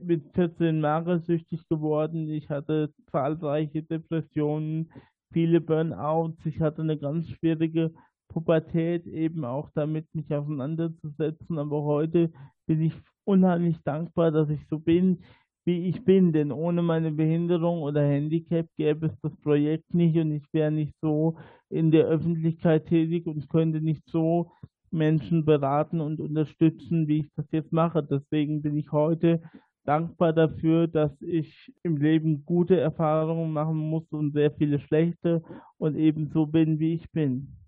mit 0.04 0.30
14 0.34 0.80
magersüchtig 0.80 1.66
geworden. 1.68 2.28
Ich 2.28 2.50
hatte 2.50 2.92
zahlreiche 3.10 3.82
Depressionen 3.82 4.90
viele 5.32 5.60
Burnouts. 5.60 6.44
Ich 6.44 6.60
hatte 6.60 6.82
eine 6.82 6.98
ganz 6.98 7.28
schwierige 7.28 7.92
Pubertät, 8.28 9.06
eben 9.06 9.44
auch 9.44 9.70
damit 9.74 10.14
mich 10.14 10.32
auseinanderzusetzen. 10.34 11.58
Aber 11.58 11.82
heute 11.82 12.30
bin 12.66 12.82
ich 12.82 12.94
unheimlich 13.24 13.76
dankbar, 13.84 14.30
dass 14.30 14.48
ich 14.50 14.66
so 14.68 14.78
bin, 14.78 15.18
wie 15.64 15.88
ich 15.88 16.04
bin. 16.04 16.32
Denn 16.32 16.52
ohne 16.52 16.82
meine 16.82 17.10
Behinderung 17.10 17.82
oder 17.82 18.02
Handicap 18.02 18.66
gäbe 18.76 19.06
es 19.06 19.18
das 19.22 19.36
Projekt 19.40 19.94
nicht 19.94 20.16
und 20.16 20.32
ich 20.32 20.44
wäre 20.52 20.70
nicht 20.70 20.94
so 21.00 21.36
in 21.70 21.90
der 21.90 22.06
Öffentlichkeit 22.06 22.86
tätig 22.86 23.26
und 23.26 23.48
könnte 23.48 23.80
nicht 23.80 24.02
so 24.08 24.52
Menschen 24.90 25.44
beraten 25.44 26.00
und 26.00 26.20
unterstützen, 26.20 27.08
wie 27.08 27.20
ich 27.20 27.30
das 27.36 27.46
jetzt 27.50 27.72
mache. 27.72 28.02
Deswegen 28.02 28.62
bin 28.62 28.76
ich 28.76 28.92
heute 28.92 29.42
dankbar 29.84 30.32
dafür, 30.32 30.86
dass 30.86 31.12
ich 31.20 31.72
im 31.82 31.96
Leben 31.96 32.44
gute 32.44 32.78
Erfahrungen 32.78 33.52
machen 33.52 33.76
muss 33.76 34.04
und 34.10 34.32
sehr 34.32 34.50
viele 34.52 34.78
schlechte 34.78 35.42
und 35.78 35.96
eben 35.96 36.30
so 36.32 36.46
bin, 36.46 36.78
wie 36.78 36.94
ich 36.94 37.10
bin. 37.10 37.63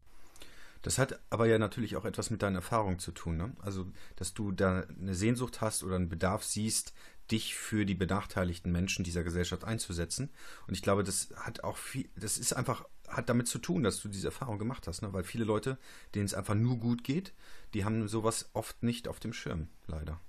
Das 0.86 1.00
hat 1.00 1.18
aber 1.30 1.48
ja 1.48 1.58
natürlich 1.58 1.96
auch 1.96 2.04
etwas 2.04 2.30
mit 2.30 2.42
deiner 2.42 2.58
Erfahrung 2.58 3.00
zu 3.00 3.10
tun. 3.10 3.36
Ne? 3.36 3.50
Also, 3.58 3.86
dass 4.14 4.34
du 4.34 4.52
da 4.52 4.84
eine 5.00 5.16
Sehnsucht 5.16 5.60
hast 5.60 5.82
oder 5.82 5.96
einen 5.96 6.08
Bedarf 6.08 6.44
siehst, 6.44 6.94
dich 7.28 7.56
für 7.56 7.84
die 7.84 7.96
benachteiligten 7.96 8.70
Menschen 8.70 9.02
dieser 9.02 9.24
Gesellschaft 9.24 9.64
einzusetzen. 9.64 10.30
Und 10.68 10.74
ich 10.74 10.82
glaube, 10.82 11.02
das 11.02 11.34
hat 11.34 11.64
auch 11.64 11.76
viel, 11.76 12.08
das 12.14 12.38
ist 12.38 12.52
einfach, 12.52 12.84
hat 13.08 13.28
damit 13.28 13.48
zu 13.48 13.58
tun, 13.58 13.82
dass 13.82 14.00
du 14.00 14.08
diese 14.08 14.28
Erfahrung 14.28 14.60
gemacht 14.60 14.86
hast. 14.86 15.02
Ne? 15.02 15.12
Weil 15.12 15.24
viele 15.24 15.44
Leute, 15.44 15.76
denen 16.14 16.26
es 16.26 16.34
einfach 16.34 16.54
nur 16.54 16.76
gut 16.76 17.02
geht, 17.02 17.34
die 17.74 17.84
haben 17.84 18.06
sowas 18.06 18.48
oft 18.52 18.84
nicht 18.84 19.08
auf 19.08 19.18
dem 19.18 19.32
Schirm, 19.32 19.66
leider. 19.88 20.20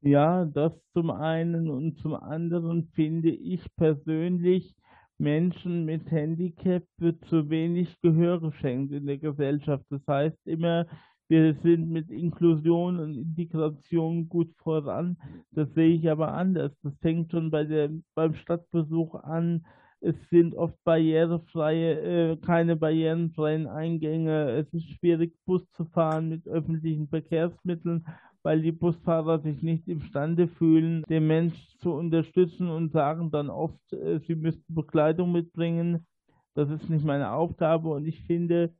Ja, 0.00 0.44
das 0.44 0.74
zum 0.94 1.10
einen 1.10 1.68
und 1.68 1.98
zum 1.98 2.14
anderen 2.14 2.84
finde 2.94 3.30
ich 3.30 3.66
persönlich, 3.74 4.76
Menschen 5.18 5.84
mit 5.84 6.10
Handicap 6.10 6.84
wird 6.98 7.24
zu 7.26 7.50
wenig 7.50 8.00
Gehör 8.00 8.40
geschenkt 8.40 8.92
in 8.92 9.06
der 9.06 9.18
Gesellschaft. 9.18 9.84
Das 9.90 10.00
heißt 10.06 10.38
immer, 10.46 10.86
wir 11.28 11.54
sind 11.62 11.90
mit 11.90 12.10
Inklusion 12.10 12.98
und 12.98 13.14
Integration 13.14 14.28
gut 14.28 14.50
voran. 14.62 15.18
Das 15.50 15.68
sehe 15.74 15.94
ich 15.94 16.10
aber 16.10 16.32
anders. 16.32 16.72
Das 16.82 16.94
fängt 17.00 17.30
schon 17.30 17.50
bei 17.50 17.64
der, 17.64 17.90
beim 18.14 18.34
Stadtbesuch 18.34 19.14
an. 19.16 19.66
Es 20.00 20.14
sind 20.30 20.54
oft 20.54 20.76
barrierefreie, 20.84 22.32
äh, 22.32 22.36
keine 22.36 22.76
barrierenfreien 22.76 23.66
Eingänge. 23.66 24.52
Es 24.52 24.72
ist 24.72 24.88
schwierig, 24.92 25.34
Bus 25.44 25.68
zu 25.72 25.84
fahren 25.86 26.28
mit 26.28 26.46
öffentlichen 26.46 27.08
Verkehrsmitteln 27.08 28.06
weil 28.42 28.62
die 28.62 28.72
Busfahrer 28.72 29.40
sich 29.40 29.62
nicht 29.62 29.88
imstande 29.88 30.48
fühlen, 30.48 31.02
den 31.08 31.26
Mensch 31.26 31.56
zu 31.78 31.92
unterstützen 31.92 32.68
und 32.68 32.92
sagen 32.92 33.30
dann 33.30 33.50
oft, 33.50 33.92
äh, 33.92 34.20
sie 34.20 34.34
müssten 34.34 34.74
Bekleidung 34.74 35.32
mitbringen. 35.32 36.06
Das 36.54 36.70
ist 36.70 36.88
nicht 36.88 37.04
meine 37.04 37.32
Aufgabe 37.32 37.88
und 37.88 38.06
ich 38.06 38.22
finde, 38.24 38.72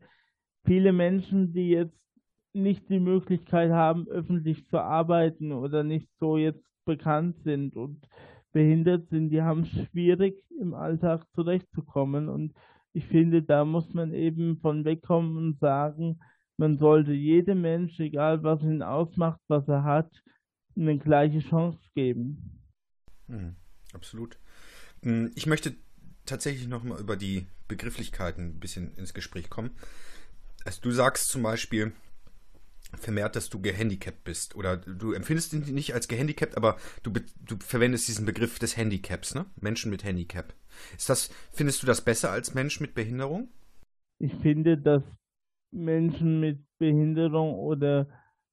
viele 0.64 0.92
Menschen, 0.92 1.52
die 1.52 1.70
jetzt 1.70 1.98
nicht 2.52 2.88
die 2.88 3.00
Möglichkeit 3.00 3.70
haben, 3.70 4.08
öffentlich 4.08 4.66
zu 4.66 4.78
arbeiten 4.78 5.52
oder 5.52 5.84
nicht 5.84 6.08
so 6.18 6.36
jetzt 6.36 6.64
bekannt 6.84 7.36
sind 7.44 7.76
und 7.76 8.08
behindert 8.52 9.08
sind, 9.08 9.30
die 9.30 9.42
haben 9.42 9.62
es 9.62 9.88
schwierig 9.88 10.42
im 10.58 10.74
Alltag 10.74 11.26
zurechtzukommen. 11.34 12.28
Und 12.28 12.54
ich 12.92 13.06
finde, 13.06 13.42
da 13.42 13.64
muss 13.64 13.92
man 13.92 14.12
eben 14.12 14.58
von 14.58 14.84
wegkommen 14.84 15.36
und 15.36 15.58
sagen, 15.60 16.18
man 16.58 16.76
sollte 16.76 17.12
jedem 17.12 17.62
Mensch, 17.62 17.98
egal 18.00 18.42
was 18.42 18.62
ihn 18.62 18.82
ausmacht, 18.82 19.40
was 19.48 19.66
er 19.68 19.84
hat, 19.84 20.10
eine 20.76 20.98
gleiche 20.98 21.40
Chance 21.40 21.78
geben. 21.94 22.60
Mhm, 23.28 23.56
absolut. 23.92 24.38
Hm, 25.02 25.30
ich 25.34 25.46
möchte 25.46 25.74
tatsächlich 26.26 26.68
nochmal 26.68 27.00
über 27.00 27.16
die 27.16 27.46
Begrifflichkeiten 27.68 28.48
ein 28.48 28.60
bisschen 28.60 28.94
ins 28.96 29.14
Gespräch 29.14 29.50
kommen. 29.50 29.70
Also 30.64 30.80
du 30.82 30.90
sagst 30.90 31.28
zum 31.28 31.42
Beispiel 31.42 31.92
vermehrt, 32.94 33.36
dass 33.36 33.50
du 33.50 33.60
gehandicapt 33.60 34.24
bist 34.24 34.56
oder 34.56 34.78
du 34.78 35.12
empfindest 35.12 35.52
ihn 35.52 35.60
nicht 35.74 35.94
als 35.94 36.08
gehandicapt, 36.08 36.56
aber 36.56 36.78
du, 37.02 37.12
du 37.12 37.56
verwendest 37.58 38.08
diesen 38.08 38.26
Begriff 38.26 38.58
des 38.58 38.76
Handicaps, 38.76 39.34
ne? 39.34 39.46
Menschen 39.60 39.90
mit 39.90 40.04
Handicap. 40.04 40.54
Ist 40.96 41.08
das, 41.08 41.30
findest 41.52 41.82
du 41.82 41.86
das 41.86 42.00
besser 42.00 42.30
als 42.30 42.54
Mensch 42.54 42.80
mit 42.80 42.94
Behinderung? 42.94 43.48
Ich 44.18 44.34
finde, 44.36 44.78
dass 44.78 45.02
Menschen 45.70 46.40
mit 46.40 46.60
Behinderung 46.78 47.54
oder 47.54 48.06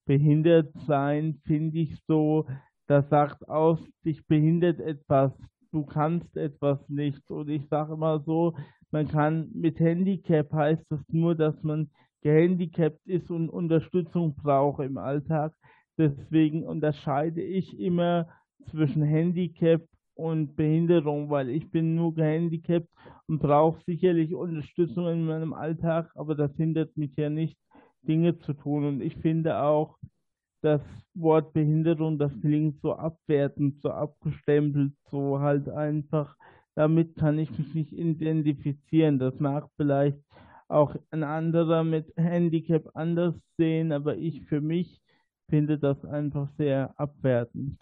behindert 0.06 0.72
sein, 0.88 1.40
finde 1.46 1.80
ich 1.80 1.98
so, 2.08 2.46
das 2.88 3.10
sagt 3.10 3.48
aus, 3.50 3.80
dich 4.04 4.26
behindert 4.28 4.80
etwas, 4.80 5.32
du 5.72 5.86
kannst 5.86 6.38
etwas 6.38 6.88
nicht. 6.88 7.30
Und 7.32 7.50
ich 7.50 7.68
sage 7.68 7.94
immer 7.94 8.20
so, 8.20 8.56
man 8.92 9.08
kann 9.08 9.50
mit 9.54 9.80
Handicap 9.80 10.54
heißt 10.54 10.86
das 10.90 11.02
nur, 11.10 11.36
dass 11.36 11.62
man 11.64 11.90
gehandicapt 12.22 13.06
ist 13.06 13.30
und 13.30 13.50
Unterstützung 13.50 14.36
braucht 14.36 14.84
im 14.84 14.98
Alltag. 14.98 15.54
Deswegen 15.98 16.64
unterscheide 16.64 17.42
ich 17.42 17.80
immer 17.80 18.28
zwischen 18.70 19.04
Handicap 19.04 19.82
und 20.16 20.56
Behinderung, 20.56 21.30
weil 21.30 21.50
ich 21.50 21.70
bin 21.72 21.96
nur 21.96 22.14
gehandicapt 22.16 22.88
und 23.28 23.40
brauche 23.40 23.82
sicherlich 23.86 24.34
Unterstützung 24.34 25.08
in 25.08 25.26
meinem 25.26 25.54
Alltag, 25.54 26.12
aber 26.16 26.36
das 26.36 26.56
hindert 26.56 26.96
mich 26.98 27.16
ja 27.18 27.30
nicht, 27.30 27.58
Dinge 28.08 28.38
zu 28.40 28.54
tun. 28.54 28.86
Und 28.86 29.02
ich 29.02 29.16
finde 29.18 29.62
auch, 29.62 29.98
das 30.62 30.82
Wort 31.14 31.54
Behinderung, 31.54 32.18
das 32.18 32.32
klingt 32.42 32.82
so 32.82 32.94
abwertend, 32.96 33.82
so 33.82 33.92
abgestempelt, 33.92 34.94
so 35.12 35.40
halt 35.40 35.70
einfach, 35.70 36.36
damit 36.76 37.16
kann 37.16 37.38
ich 37.38 37.52
mich 37.58 37.76
nicht 37.76 37.94
identifizieren. 37.94 39.20
Das 39.20 39.40
mag 39.40 39.70
vielleicht 39.78 40.18
auch 40.68 40.96
ein 41.12 41.24
anderer 41.24 41.84
mit 41.84 42.12
Handicap 42.18 42.90
anders 42.96 43.36
sehen, 43.58 43.92
aber 43.92 44.18
ich 44.18 44.42
für 44.46 44.60
mich 44.62 45.02
finde 45.50 45.78
das 45.78 46.04
einfach 46.04 46.50
sehr 46.58 47.00
abwertend. 47.00 47.78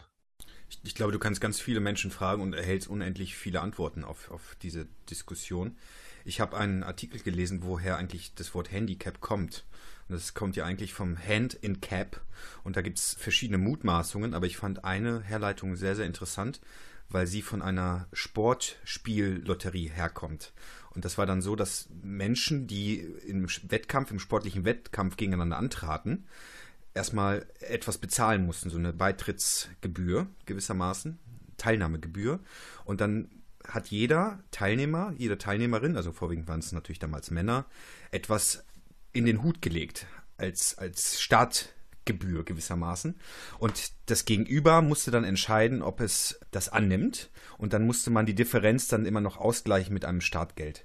Ich, 0.74 0.88
ich, 0.88 0.94
glaube, 0.94 1.12
du 1.12 1.18
kannst 1.18 1.40
ganz 1.40 1.60
viele 1.60 1.80
Menschen 1.80 2.10
fragen 2.10 2.42
und 2.42 2.54
erhältst 2.54 2.88
unendlich 2.88 3.36
viele 3.36 3.60
Antworten 3.60 4.04
auf, 4.04 4.30
auf 4.30 4.56
diese 4.62 4.86
Diskussion. 5.08 5.76
Ich 6.24 6.40
habe 6.40 6.56
einen 6.56 6.82
Artikel 6.82 7.20
gelesen, 7.20 7.62
woher 7.62 7.96
eigentlich 7.96 8.34
das 8.34 8.54
Wort 8.54 8.72
Handicap 8.72 9.20
kommt. 9.20 9.64
Und 10.08 10.14
das 10.14 10.34
kommt 10.34 10.56
ja 10.56 10.64
eigentlich 10.64 10.92
vom 10.92 11.16
Hand 11.18 11.54
in 11.54 11.80
Cap. 11.80 12.20
Und 12.62 12.76
da 12.76 12.82
gibt 12.82 12.98
es 12.98 13.14
verschiedene 13.14 13.58
Mutmaßungen, 13.58 14.34
aber 14.34 14.46
ich 14.46 14.56
fand 14.56 14.84
eine 14.84 15.20
Herleitung 15.22 15.76
sehr, 15.76 15.96
sehr 15.96 16.06
interessant, 16.06 16.60
weil 17.08 17.26
sie 17.26 17.42
von 17.42 17.62
einer 17.62 18.08
Sportspiellotterie 18.12 19.88
herkommt. 19.88 20.52
Und 20.90 21.04
das 21.04 21.18
war 21.18 21.26
dann 21.26 21.42
so, 21.42 21.56
dass 21.56 21.88
Menschen, 22.02 22.66
die 22.66 23.00
im 23.26 23.46
Wettkampf, 23.68 24.10
im 24.10 24.18
sportlichen 24.18 24.64
Wettkampf 24.64 25.16
gegeneinander 25.16 25.56
antraten, 25.56 26.26
erstmal 26.94 27.46
etwas 27.60 27.98
bezahlen 27.98 28.46
mussten, 28.46 28.70
so 28.70 28.78
eine 28.78 28.92
Beitrittsgebühr 28.92 30.28
gewissermaßen, 30.46 31.18
Teilnahmegebühr. 31.56 32.40
Und 32.84 33.00
dann 33.00 33.30
hat 33.66 33.88
jeder 33.88 34.40
Teilnehmer, 34.50 35.12
jede 35.16 35.38
Teilnehmerin, 35.38 35.96
also 35.96 36.12
vorwiegend 36.12 36.48
waren 36.48 36.60
es 36.60 36.72
natürlich 36.72 36.98
damals 36.98 37.30
Männer, 37.30 37.66
etwas 38.10 38.64
in 39.12 39.26
den 39.26 39.42
Hut 39.42 39.62
gelegt 39.62 40.06
als, 40.36 40.76
als 40.76 41.20
Startgebühr 41.20 42.44
gewissermaßen. 42.44 43.18
Und 43.58 43.92
das 44.06 44.24
Gegenüber 44.24 44.82
musste 44.82 45.10
dann 45.10 45.24
entscheiden, 45.24 45.82
ob 45.82 46.00
es 46.00 46.38
das 46.50 46.68
annimmt. 46.68 47.30
Und 47.58 47.72
dann 47.72 47.86
musste 47.86 48.10
man 48.10 48.26
die 48.26 48.34
Differenz 48.34 48.88
dann 48.88 49.06
immer 49.06 49.20
noch 49.20 49.38
ausgleichen 49.38 49.94
mit 49.94 50.04
einem 50.04 50.20
Startgeld. 50.20 50.84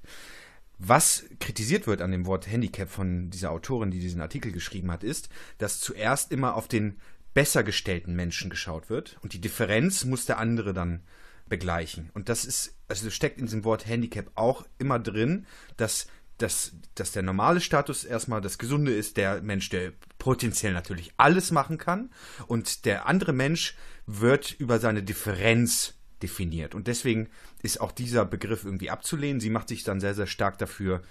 Was 0.79 1.25
kritisiert 1.39 1.87
wird 1.87 2.01
an 2.01 2.11
dem 2.11 2.25
Wort 2.25 2.47
Handicap 2.47 2.89
von 2.89 3.29
dieser 3.29 3.51
Autorin, 3.51 3.91
die 3.91 3.99
diesen 3.99 4.21
Artikel 4.21 4.51
geschrieben 4.53 4.91
hat, 4.91 5.03
ist, 5.03 5.29
dass 5.57 5.81
zuerst 5.81 6.31
immer 6.31 6.55
auf 6.55 6.69
den 6.69 6.99
besser 7.33 7.63
gestellten 7.63 8.15
Menschen 8.15 8.49
geschaut 8.49 8.89
wird 8.89 9.17
und 9.21 9.33
die 9.33 9.41
Differenz 9.41 10.05
muss 10.05 10.25
der 10.25 10.39
andere 10.39 10.73
dann 10.73 11.03
begleichen. 11.49 12.09
Und 12.13 12.29
das 12.29 12.45
ist, 12.45 12.75
also 12.87 13.09
steckt 13.09 13.39
in 13.39 13.45
diesem 13.45 13.65
Wort 13.65 13.85
Handicap 13.85 14.31
auch 14.35 14.65
immer 14.77 14.99
drin, 14.99 15.45
dass 15.77 16.07
dass, 16.39 16.71
dass 16.95 17.11
der 17.11 17.21
normale 17.21 17.59
Status 17.59 18.05
erstmal 18.05 18.41
das 18.41 18.57
Gesunde 18.57 18.93
ist, 18.93 19.17
der 19.17 19.41
Mensch, 19.41 19.69
der 19.69 19.91
potenziell 20.17 20.73
natürlich 20.73 21.11
alles 21.17 21.51
machen 21.51 21.77
kann. 21.77 22.11
Und 22.47 22.85
der 22.85 23.07
andere 23.07 23.33
Mensch 23.33 23.75
wird 24.05 24.53
über 24.53 24.79
seine 24.79 25.03
Differenz 25.03 25.98
definiert. 26.21 26.75
Und 26.75 26.88
deswegen 26.88 27.29
ist 27.62 27.82
auch 27.82 27.91
dieser 27.91 28.25
Begriff 28.25 28.65
irgendwie 28.65 28.89
abzulehnen. 28.89 29.39
Sie 29.39 29.49
macht 29.49 29.69
sich 29.69 29.84
dann 29.84 29.99
sehr, 29.99 30.13
sehr 30.13 30.27
stark 30.27 30.58
dafür, 30.58 31.01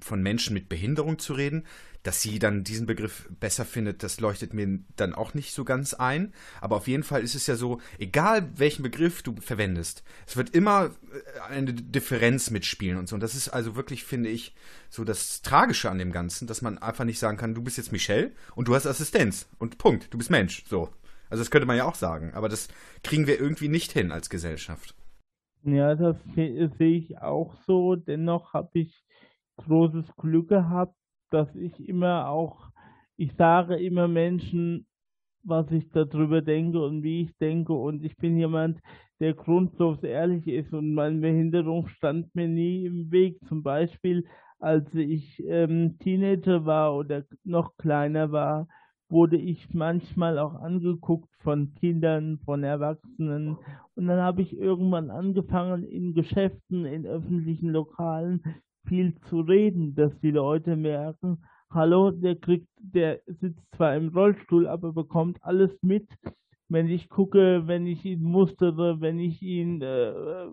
von 0.00 0.22
Menschen 0.22 0.54
mit 0.54 0.68
Behinderung 0.68 1.18
zu 1.18 1.32
reden. 1.32 1.64
Dass 2.02 2.22
sie 2.22 2.38
dann 2.38 2.62
diesen 2.62 2.86
Begriff 2.86 3.28
besser 3.40 3.64
findet, 3.64 4.04
das 4.04 4.20
leuchtet 4.20 4.54
mir 4.54 4.78
dann 4.94 5.12
auch 5.12 5.34
nicht 5.34 5.52
so 5.52 5.64
ganz 5.64 5.92
ein. 5.92 6.32
Aber 6.60 6.76
auf 6.76 6.86
jeden 6.86 7.02
Fall 7.02 7.22
ist 7.22 7.34
es 7.34 7.48
ja 7.48 7.56
so, 7.56 7.80
egal 7.98 8.48
welchen 8.54 8.84
Begriff 8.84 9.22
du 9.22 9.34
verwendest, 9.40 10.04
es 10.24 10.36
wird 10.36 10.50
immer 10.50 10.92
äh, 11.12 11.40
eine 11.50 11.74
Differenz 11.74 12.50
mitspielen 12.50 12.96
und 12.96 13.08
so. 13.08 13.16
Und 13.16 13.22
das 13.22 13.34
ist 13.34 13.48
also 13.48 13.74
wirklich, 13.74 14.04
finde 14.04 14.28
ich, 14.28 14.54
so 14.88 15.02
das 15.02 15.42
Tragische 15.42 15.90
an 15.90 15.98
dem 15.98 16.12
Ganzen, 16.12 16.46
dass 16.46 16.62
man 16.62 16.78
einfach 16.78 17.04
nicht 17.04 17.18
sagen 17.18 17.38
kann, 17.38 17.56
du 17.56 17.62
bist 17.62 17.76
jetzt 17.76 17.90
Michelle 17.90 18.30
und 18.54 18.68
du 18.68 18.76
hast 18.76 18.86
Assistenz 18.86 19.48
und 19.58 19.78
Punkt, 19.78 20.14
du 20.14 20.18
bist 20.18 20.30
Mensch. 20.30 20.64
So. 20.68 20.92
Also 21.30 21.42
das 21.42 21.50
könnte 21.50 21.66
man 21.66 21.76
ja 21.76 21.84
auch 21.84 21.94
sagen, 21.94 22.32
aber 22.34 22.48
das 22.48 22.68
kriegen 23.02 23.26
wir 23.26 23.40
irgendwie 23.40 23.68
nicht 23.68 23.92
hin 23.92 24.12
als 24.12 24.30
Gesellschaft. 24.30 24.94
Ja, 25.62 25.94
das 25.96 26.16
sehe 26.34 26.70
ich 26.78 27.18
auch 27.18 27.54
so. 27.66 27.96
Dennoch 27.96 28.54
habe 28.54 28.70
ich 28.74 29.02
großes 29.56 30.04
Glück 30.16 30.48
gehabt, 30.48 30.94
dass 31.30 31.52
ich 31.56 31.88
immer 31.88 32.28
auch, 32.28 32.70
ich 33.16 33.32
sage 33.34 33.76
immer 33.76 34.06
Menschen, 34.06 34.86
was 35.42 35.70
ich 35.70 35.90
darüber 35.90 36.42
denke 36.42 36.80
und 36.84 37.02
wie 37.02 37.22
ich 37.22 37.36
denke. 37.38 37.72
Und 37.72 38.04
ich 38.04 38.16
bin 38.16 38.36
jemand, 38.36 38.80
der 39.20 39.34
grundlos 39.34 40.02
ehrlich 40.02 40.46
ist 40.46 40.72
und 40.72 40.94
meine 40.94 41.20
Behinderung 41.20 41.88
stand 41.88 42.34
mir 42.34 42.48
nie 42.48 42.84
im 42.84 43.10
Weg. 43.10 43.38
Zum 43.48 43.62
Beispiel, 43.62 44.24
als 44.58 44.92
ich 44.94 45.42
ähm, 45.46 45.98
Teenager 45.98 46.64
war 46.64 46.94
oder 46.94 47.24
noch 47.44 47.76
kleiner 47.76 48.30
war, 48.30 48.68
wurde 49.08 49.36
ich 49.36 49.72
manchmal 49.72 50.38
auch 50.38 50.54
angeguckt 50.54 51.28
von 51.42 51.74
Kindern, 51.74 52.38
von 52.44 52.64
Erwachsenen. 52.64 53.56
Und 53.94 54.06
dann 54.06 54.20
habe 54.20 54.42
ich 54.42 54.56
irgendwann 54.56 55.10
angefangen, 55.10 55.84
in 55.84 56.14
Geschäften, 56.14 56.84
in 56.84 57.06
öffentlichen 57.06 57.70
Lokalen 57.70 58.42
viel 58.86 59.14
zu 59.28 59.40
reden, 59.40 59.94
dass 59.94 60.18
die 60.20 60.30
Leute 60.30 60.76
merken, 60.76 61.38
hallo, 61.70 62.10
der 62.10 62.36
kriegt, 62.36 62.68
der 62.78 63.20
sitzt 63.26 63.62
zwar 63.76 63.96
im 63.96 64.08
Rollstuhl, 64.08 64.66
aber 64.66 64.92
bekommt 64.92 65.38
alles 65.42 65.70
mit. 65.82 66.08
Wenn 66.68 66.88
ich 66.88 67.08
gucke, 67.08 67.66
wenn 67.66 67.86
ich 67.86 68.04
ihn 68.04 68.22
mustere, 68.22 69.00
wenn 69.00 69.18
ich 69.18 69.40
ihn 69.42 69.82
äh, 69.82 70.48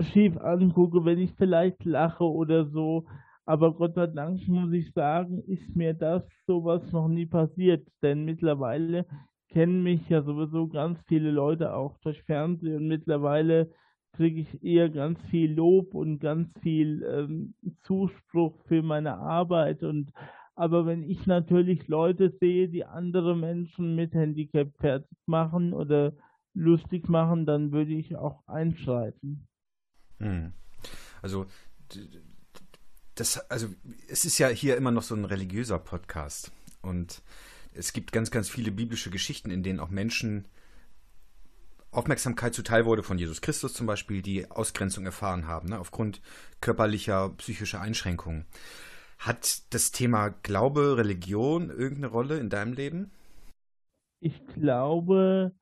schief 0.00 0.36
angucke, 0.38 1.04
wenn 1.04 1.18
ich 1.18 1.32
vielleicht 1.34 1.84
lache 1.84 2.24
oder 2.24 2.66
so. 2.66 3.06
Aber 3.48 3.72
Gott 3.72 3.94
sei 3.94 4.08
Dank 4.08 4.46
muss 4.46 4.70
ich 4.74 4.92
sagen, 4.92 5.42
ist 5.44 5.74
mir 5.74 5.94
das 5.94 6.22
sowas 6.46 6.82
noch 6.92 7.08
nie 7.08 7.24
passiert, 7.24 7.88
denn 8.02 8.26
mittlerweile 8.26 9.06
kennen 9.48 9.82
mich 9.82 10.06
ja 10.10 10.20
sowieso 10.20 10.68
ganz 10.68 10.98
viele 11.06 11.30
Leute 11.30 11.72
auch 11.72 11.96
durch 12.00 12.22
Fernsehen 12.24 12.76
und 12.76 12.88
mittlerweile 12.88 13.72
kriege 14.12 14.42
ich 14.42 14.62
eher 14.62 14.90
ganz 14.90 15.18
viel 15.30 15.54
Lob 15.54 15.94
und 15.94 16.18
ganz 16.18 16.50
viel 16.60 17.02
ähm, 17.10 17.54
Zuspruch 17.84 18.54
für 18.66 18.82
meine 18.82 19.16
Arbeit 19.16 19.82
und 19.82 20.12
aber 20.54 20.84
wenn 20.84 21.02
ich 21.02 21.26
natürlich 21.26 21.88
Leute 21.88 22.28
sehe, 22.28 22.68
die 22.68 22.84
andere 22.84 23.34
Menschen 23.34 23.96
mit 23.96 24.12
Handicap 24.12 24.76
fertig 24.76 25.16
machen 25.24 25.72
oder 25.72 26.12
lustig 26.52 27.08
machen, 27.08 27.46
dann 27.46 27.72
würde 27.72 27.94
ich 27.94 28.14
auch 28.14 28.46
einschreiten. 28.46 29.48
Hm. 30.18 30.52
Also 31.22 31.46
das, 33.18 33.38
also 33.50 33.68
es 34.08 34.24
ist 34.24 34.38
ja 34.38 34.48
hier 34.48 34.76
immer 34.76 34.90
noch 34.90 35.02
so 35.02 35.14
ein 35.14 35.24
religiöser 35.24 35.78
Podcast 35.78 36.52
und 36.82 37.22
es 37.74 37.92
gibt 37.92 38.12
ganz, 38.12 38.30
ganz 38.30 38.48
viele 38.48 38.70
biblische 38.70 39.10
Geschichten, 39.10 39.50
in 39.50 39.62
denen 39.62 39.80
auch 39.80 39.90
Menschen 39.90 40.46
Aufmerksamkeit 41.90 42.54
zuteil 42.54 42.84
wurde 42.84 43.02
von 43.02 43.18
Jesus 43.18 43.40
Christus 43.40 43.72
zum 43.72 43.86
Beispiel, 43.86 44.22
die 44.22 44.50
Ausgrenzung 44.50 45.06
erfahren 45.06 45.46
haben, 45.46 45.70
ne, 45.70 45.78
aufgrund 45.78 46.20
körperlicher, 46.60 47.30
psychischer 47.30 47.80
Einschränkungen. 47.80 48.44
Hat 49.18 49.62
das 49.74 49.90
Thema 49.90 50.28
Glaube, 50.28 50.96
Religion 50.96 51.70
irgendeine 51.70 52.08
Rolle 52.08 52.38
in 52.38 52.50
deinem 52.50 52.74
Leben? 52.74 53.10
Ich 54.20 54.44
glaube 54.54 55.52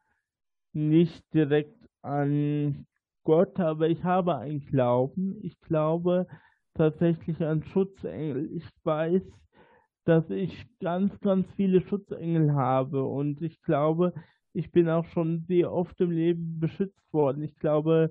nicht 0.73 1.23
direkt 1.33 1.87
an 2.03 2.87
Gott, 3.25 3.59
aber 3.59 3.89
ich 3.89 4.05
habe 4.05 4.37
einen 4.37 4.67
Glauben. 4.67 5.39
Ich 5.43 5.59
glaube 5.61 6.27
tatsächlich 6.77 7.41
an 7.43 7.63
Schutzengel. 7.65 8.51
Ich 8.53 8.65
weiß, 8.85 9.23
dass 10.05 10.31
ich 10.31 10.67
ganz, 10.81 11.19
ganz 11.21 11.47
viele 11.57 11.81
Schutzengel 11.81 12.55
habe 12.55 13.05
und 13.05 13.43
ich 13.43 13.61
glaube, 13.63 14.15
ich 14.53 14.71
bin 14.71 14.89
auch 14.89 15.05
schon 15.07 15.45
sehr 15.49 15.73
oft 15.73 16.01
im 16.01 16.11
Leben 16.11 16.61
beschützt 16.61 17.13
worden. 17.13 17.43
Ich 17.43 17.57
glaube, 17.57 18.11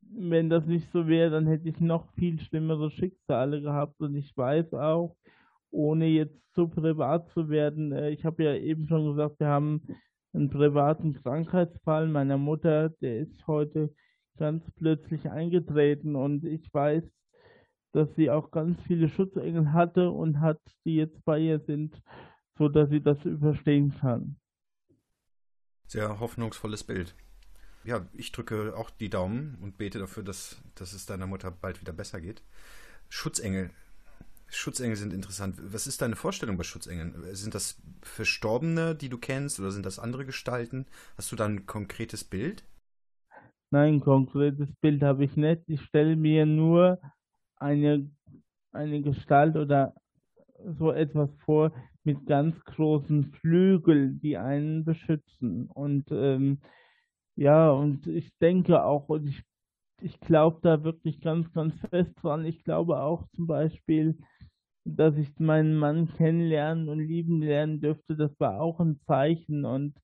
wenn 0.00 0.50
das 0.50 0.66
nicht 0.66 0.90
so 0.92 1.06
wäre, 1.08 1.30
dann 1.30 1.46
hätte 1.46 1.68
ich 1.68 1.80
noch 1.80 2.12
viel 2.14 2.38
schlimmere 2.40 2.90
Schicksale 2.90 3.60
gehabt 3.60 4.00
und 4.00 4.14
ich 4.14 4.36
weiß 4.36 4.74
auch, 4.74 5.16
ohne 5.70 6.06
jetzt 6.06 6.38
zu 6.54 6.68
privat 6.68 7.28
zu 7.30 7.48
werden, 7.48 7.92
äh, 7.92 8.10
ich 8.10 8.24
habe 8.24 8.44
ja 8.44 8.54
eben 8.54 8.86
schon 8.86 9.06
gesagt, 9.06 9.40
wir 9.40 9.48
haben 9.48 9.82
einen 10.32 10.50
privaten 10.50 11.14
Krankheitsfall 11.14 12.08
meiner 12.08 12.38
Mutter, 12.38 12.90
der 13.00 13.18
ist 13.18 13.46
heute 13.46 13.94
ganz 14.38 14.62
plötzlich 14.76 15.30
eingetreten 15.30 16.16
und 16.16 16.44
ich 16.44 16.72
weiß, 16.72 17.04
dass 17.92 18.08
sie 18.16 18.30
auch 18.30 18.50
ganz 18.50 18.80
viele 18.86 19.08
Schutzengel 19.08 19.72
hatte 19.72 20.10
und 20.10 20.40
hat, 20.40 20.60
die 20.84 20.96
jetzt 20.96 21.24
bei 21.24 21.38
ihr 21.38 21.60
sind, 21.60 22.00
so 22.58 22.68
dass 22.68 22.90
sie 22.90 23.00
das 23.00 23.22
überstehen 23.24 23.94
kann. 23.98 24.36
Sehr 25.86 26.20
hoffnungsvolles 26.20 26.84
Bild. 26.84 27.14
Ja, 27.84 28.06
ich 28.12 28.32
drücke 28.32 28.76
auch 28.76 28.90
die 28.90 29.10
Daumen 29.10 29.58
und 29.60 29.76
bete 29.76 29.98
dafür, 29.98 30.22
dass, 30.22 30.62
dass 30.74 30.92
es 30.92 31.06
deiner 31.06 31.26
Mutter 31.26 31.50
bald 31.50 31.80
wieder 31.80 31.92
besser 31.92 32.20
geht. 32.20 32.42
Schutzengel. 33.08 33.70
Schutzengel 34.48 34.96
sind 34.96 35.12
interessant. 35.12 35.56
Was 35.60 35.86
ist 35.86 36.02
deine 36.02 36.14
Vorstellung 36.14 36.56
bei 36.56 36.62
Schutzengeln? 36.62 37.14
Sind 37.34 37.54
das 37.54 37.80
Verstorbene, 38.02 38.94
die 38.94 39.08
du 39.08 39.18
kennst, 39.18 39.58
oder 39.58 39.70
sind 39.70 39.84
das 39.84 39.98
andere 39.98 40.24
Gestalten? 40.24 40.86
Hast 41.16 41.32
du 41.32 41.36
da 41.36 41.46
ein 41.46 41.66
konkretes 41.66 42.22
Bild? 42.22 42.64
Nein, 43.70 43.94
ein 43.94 44.00
konkretes 44.00 44.68
Bild 44.80 45.02
habe 45.02 45.24
ich 45.24 45.36
nicht. 45.36 45.62
Ich 45.66 45.80
stelle 45.82 46.16
mir 46.16 46.44
nur 46.44 47.00
eine, 47.62 48.10
eine 48.72 49.02
Gestalt 49.02 49.56
oder 49.56 49.94
so 50.78 50.92
etwas 50.92 51.30
vor 51.44 51.72
mit 52.04 52.26
ganz 52.26 52.58
großen 52.64 53.32
Flügeln, 53.40 54.20
die 54.20 54.36
einen 54.36 54.84
beschützen. 54.84 55.68
Und 55.68 56.10
ähm, 56.10 56.58
ja, 57.36 57.70
und 57.70 58.06
ich 58.06 58.36
denke 58.38 58.84
auch, 58.84 59.08
und 59.08 59.26
ich, 59.28 59.42
ich 60.00 60.18
glaube 60.20 60.58
da 60.62 60.82
wirklich 60.82 61.20
ganz, 61.20 61.50
ganz 61.52 61.74
fest 61.90 62.12
dran. 62.20 62.44
Ich 62.44 62.64
glaube 62.64 63.00
auch 63.00 63.26
zum 63.34 63.46
Beispiel, 63.46 64.18
dass 64.84 65.16
ich 65.16 65.38
meinen 65.38 65.76
Mann 65.76 66.12
kennenlernen 66.16 66.88
und 66.88 66.98
lieben 66.98 67.40
lernen 67.40 67.80
dürfte, 67.80 68.16
das 68.16 68.38
war 68.40 68.60
auch 68.60 68.80
ein 68.80 69.00
Zeichen. 69.06 69.64
Und 69.64 69.94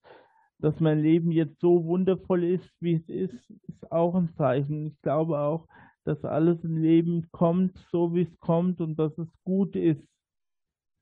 dass 0.59 0.79
mein 0.79 0.99
Leben 1.01 1.31
jetzt 1.31 1.59
so 1.59 1.85
wundervoll 1.85 2.43
ist, 2.45 2.69
wie 2.79 2.95
es 2.95 3.09
ist, 3.09 3.49
ist 3.67 3.91
auch 3.91 4.15
ein 4.15 4.33
Zeichen. 4.37 4.87
Ich 4.87 5.01
glaube 5.01 5.39
auch, 5.39 5.67
dass 6.09 6.25
alles 6.25 6.57
im 6.63 6.77
Leben 6.77 7.27
kommt, 7.31 7.77
so 7.91 8.15
wie 8.15 8.23
es 8.23 8.39
kommt 8.39 8.81
und 8.81 8.97
dass 8.97 9.15
es 9.19 9.27
gut 9.43 9.75
ist, 9.75 10.01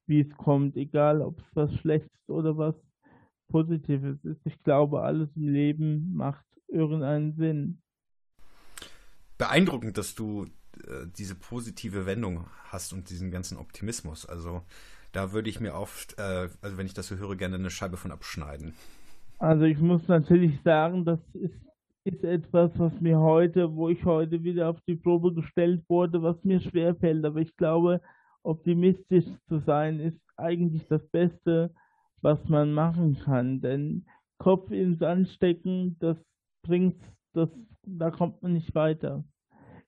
wie 0.05 0.19
es 0.19 0.37
kommt, 0.37 0.75
egal 0.75 1.21
ob 1.21 1.39
es 1.39 1.45
was 1.53 1.73
Schlechtes 1.75 2.27
oder 2.27 2.57
was 2.57 2.75
Positives 3.49 4.17
ist. 4.25 4.41
Ich 4.43 4.61
glaube, 4.63 5.03
alles 5.03 5.29
im 5.37 5.47
Leben 5.47 6.13
macht 6.13 6.45
irgendeinen 6.67 7.37
Sinn. 7.37 7.81
Beeindruckend, 9.37 9.97
dass 9.97 10.13
du 10.13 10.47
äh, 10.85 11.07
diese 11.17 11.35
positive 11.35 12.05
Wendung 12.05 12.45
hast 12.65 12.91
und 12.91 13.09
diesen 13.09 13.31
ganzen 13.31 13.57
Optimismus. 13.57 14.25
Also 14.25 14.63
da 15.13 15.31
würde 15.31 15.49
ich 15.49 15.61
mir 15.61 15.73
oft, 15.73 16.19
äh, 16.19 16.49
also 16.61 16.77
wenn 16.77 16.85
ich 16.85 16.93
das 16.93 17.07
so 17.07 17.15
höre, 17.15 17.37
gerne 17.37 17.55
eine 17.55 17.69
Scheibe 17.69 17.95
von 17.95 18.11
abschneiden. 18.11 18.73
Also 19.39 19.63
ich 19.63 19.77
muss 19.77 20.05
natürlich 20.09 20.59
sagen, 20.63 21.05
das 21.05 21.19
ist, 21.33 21.55
ist 22.07 22.23
etwas, 22.23 22.71
was 22.79 22.99
mir 23.01 23.19
heute, 23.19 23.75
wo 23.75 23.89
ich 23.89 24.03
heute 24.05 24.41
wieder 24.43 24.69
auf 24.69 24.79
die 24.87 24.95
Probe 24.95 25.33
gestellt 25.33 25.83
wurde, 25.89 26.23
was 26.23 26.41
mir 26.43 26.61
schwerfällt. 26.61 27.23
Aber 27.25 27.41
ich 27.41 27.55
glaube, 27.57 28.01
optimistisch 28.43 29.25
zu 29.47 29.59
sein 29.59 29.99
ist 29.99 30.19
eigentlich 30.37 30.87
das 30.87 31.05
Beste, 31.09 31.73
was 32.21 32.47
man 32.47 32.73
machen 32.73 33.17
kann. 33.19 33.59
Denn 33.59 34.05
Kopf 34.37 34.71
ins 34.71 34.99
Sand 34.99 35.27
stecken, 35.29 35.97
das 35.99 36.17
bringt, 36.63 36.95
das, 37.33 37.49
da 37.83 38.09
kommt 38.09 38.41
man 38.41 38.53
nicht 38.53 38.73
weiter. 38.73 39.25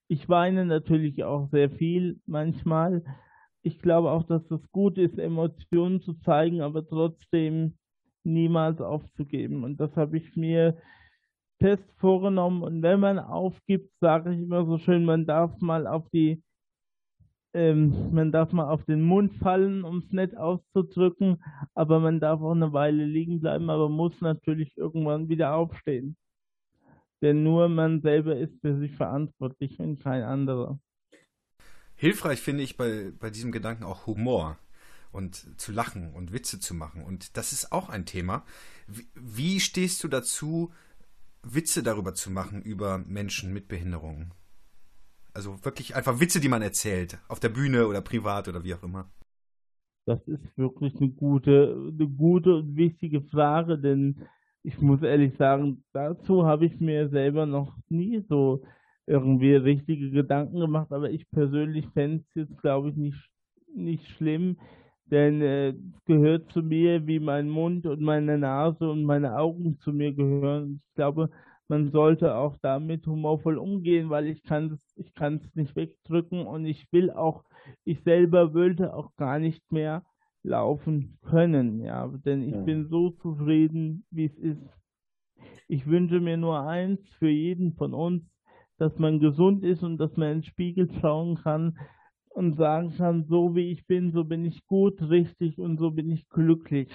Ich 0.10 0.28
weine 0.28 0.66
natürlich 0.66 1.24
auch 1.24 1.50
sehr 1.52 1.70
viel 1.70 2.20
manchmal. 2.26 3.04
Ich 3.62 3.80
glaube 3.80 4.12
auch, 4.12 4.24
dass 4.24 4.50
es 4.52 4.72
gut 4.72 4.98
ist, 4.98 5.18
Emotionen 5.18 6.02
zu 6.02 6.16
zeigen, 6.16 6.62
aber 6.62 6.86
trotzdem 6.86 7.78
niemals 8.24 8.82
aufzugeben. 8.82 9.64
Und 9.64 9.78
das 9.80 9.96
habe 9.96 10.18
ich 10.18 10.36
mir 10.36 10.78
fest 11.60 11.84
vorgenommen. 11.98 12.64
Und 12.64 12.82
wenn 12.82 13.00
man 13.00 13.20
aufgibt, 13.20 13.92
sage 14.00 14.34
ich 14.34 14.42
immer 14.42 14.66
so 14.66 14.78
schön, 14.78 15.06
man 15.06 15.26
darf 15.26 15.60
mal 15.60 15.88
auf 15.88 16.10
die 16.10 16.42
ähm, 17.54 18.14
man 18.14 18.32
darf 18.32 18.52
mal 18.52 18.70
auf 18.70 18.86
den 18.86 19.02
Mund 19.02 19.34
fallen, 19.38 19.84
um 19.84 20.00
es 20.00 20.12
nett 20.12 20.38
auszudrücken, 20.38 21.44
aber 21.74 22.00
man 22.00 22.20
darf 22.20 22.42
auch 22.42 22.52
eine 22.52 22.74
Weile 22.74 23.06
liegen 23.06 23.40
bleiben, 23.40 23.70
aber 23.70 23.90
muss 23.90 24.22
natürlich 24.22 24.78
irgendwann 24.78 25.30
wieder 25.30 25.56
aufstehen. 25.56 26.16
Denn 27.22 27.44
nur 27.44 27.68
man 27.68 28.02
selber 28.02 28.38
ist 28.38 28.54
für 28.62 28.78
sich 28.78 28.96
verantwortlich 28.96 29.80
und 29.80 30.02
kein 30.02 30.24
anderer. 30.24 30.80
Hilfreich 31.96 32.40
finde 32.40 32.64
ich 32.64 32.78
bei, 32.78 33.12
bei 33.20 33.30
diesem 33.30 33.52
Gedanken 33.52 33.84
auch 33.84 34.06
Humor 34.06 34.58
und 35.12 35.60
zu 35.60 35.72
lachen 35.72 36.14
und 36.14 36.32
Witze 36.32 36.60
zu 36.60 36.74
machen. 36.74 37.04
Und 37.04 37.36
das 37.36 37.52
ist 37.52 37.72
auch 37.72 37.90
ein 37.90 38.06
Thema. 38.06 38.46
Wie, 38.88 39.08
wie 39.16 39.60
stehst 39.60 40.04
du 40.04 40.08
dazu, 40.08 40.72
Witze 41.44 41.84
darüber 41.84 42.14
zu 42.14 42.32
machen, 42.32 42.62
über 42.62 42.98
Menschen 42.98 43.54
mit 43.54 43.68
Behinderungen? 43.68 44.34
Also 45.34 45.64
wirklich 45.64 45.96
einfach 45.96 46.20
Witze, 46.20 46.40
die 46.40 46.50
man 46.50 46.62
erzählt, 46.62 47.20
auf 47.28 47.40
der 47.40 47.50
Bühne 47.50 47.88
oder 47.88 48.02
privat 48.02 48.48
oder 48.48 48.64
wie 48.64 48.74
auch 48.74 48.84
immer. 48.84 49.10
Das 50.06 50.20
ist 50.28 50.58
wirklich 50.58 50.96
eine 50.96 51.10
gute, 51.10 51.92
eine 51.94 52.08
gute 52.10 52.56
und 52.56 52.76
wichtige 52.76 53.22
Frage, 53.22 53.78
denn 53.78 54.28
ich 54.64 54.82
muss 54.82 55.02
ehrlich 55.02 55.38
sagen, 55.38 55.84
dazu 55.94 56.46
habe 56.46 56.66
ich 56.66 56.80
mir 56.80 57.10
selber 57.10 57.46
noch 57.46 57.78
nie 57.90 58.26
so 58.28 58.64
irgendwie 59.06 59.56
richtige 59.56 60.12
Gedanken 60.12 60.60
gemacht, 60.60 60.92
aber 60.92 61.10
ich 61.10 61.30
persönlich 61.32 61.88
fände 61.94 62.24
es 62.28 62.36
jetzt, 62.36 62.62
glaube 62.62 62.90
ich, 62.90 62.96
nicht, 62.96 63.30
nicht 63.74 64.08
schlimm, 64.10 64.58
denn 65.12 65.42
äh, 65.42 65.70
es 65.70 66.06
gehört 66.06 66.52
zu 66.52 66.62
mir, 66.62 67.08
wie 67.08 67.20
mein 67.20 67.50
Mund 67.50 67.86
und 67.86 68.02
meine 68.02 68.38
Nase 68.38 68.90
und 68.90 69.04
meine 69.04 69.38
Augen 69.38 69.78
zu 69.80 69.92
mir 69.92 70.14
gehören. 70.14 70.82
Ich 70.88 70.96
glaube, 70.96 71.30
man 71.68 71.92
sollte 71.92 72.36
auch 72.36 72.58
damit 72.62 73.06
humorvoll 73.06 73.58
umgehen, 73.58 74.10
weil 74.10 74.28
ich 74.28 74.44
kann 74.44 74.72
es 74.72 74.98
ich 74.98 75.14
kann 75.14 75.36
es 75.36 75.56
nicht 75.56 75.76
wegdrücken 75.76 76.46
und 76.46 76.66
ich 76.66 76.92
will 76.92 77.12
auch, 77.12 77.44
ich 77.86 78.02
selber 78.02 78.54
wollte 78.54 78.94
auch 78.94 79.16
gar 79.16 79.40
nicht 79.40 79.72
mehr 79.72 80.04
laufen 80.44 81.18
können, 81.22 81.82
ja, 81.82 82.08
denn 82.08 82.42
ich 82.42 82.56
ja. 82.56 82.62
bin 82.62 82.88
so 82.88 83.12
zufrieden, 83.12 84.06
wie 84.10 84.26
es 84.26 84.38
ist. 84.38 84.62
Ich 85.68 85.86
wünsche 85.86 86.20
mir 86.20 86.38
nur 86.38 86.62
eins 86.62 87.00
für 87.20 87.30
jeden 87.30 87.74
von 87.74 87.94
uns, 87.94 88.24
dass 88.78 88.98
man 88.98 89.20
gesund 89.20 89.64
ist 89.64 89.84
und 89.84 89.98
dass 89.98 90.16
man 90.18 90.30
in 90.30 90.38
den 90.38 90.44
Spiegel 90.44 90.90
schauen 91.02 91.36
kann 91.36 91.78
und 92.30 92.56
sagen 92.56 92.94
kann, 92.96 93.26
so 93.26 93.56
wie 93.56 93.72
ich 93.72 93.86
bin, 93.86 94.12
so 94.12 94.24
bin 94.24 94.46
ich 94.46 94.66
gut, 94.66 95.02
richtig 95.02 95.60
und 95.60 95.78
so 95.78 95.92
bin 95.92 96.10
ich 96.10 96.30
glücklich. 96.30 96.90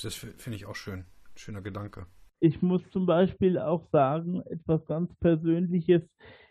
Das 0.00 0.14
finde 0.14 0.56
ich 0.56 0.66
auch 0.66 0.74
schön. 0.74 1.04
Schöner 1.36 1.62
Gedanke. 1.62 2.06
Ich 2.40 2.60
muss 2.60 2.82
zum 2.90 3.06
Beispiel 3.06 3.58
auch 3.58 3.84
sagen, 3.92 4.42
etwas 4.42 4.84
ganz 4.86 5.14
Persönliches. 5.20 6.02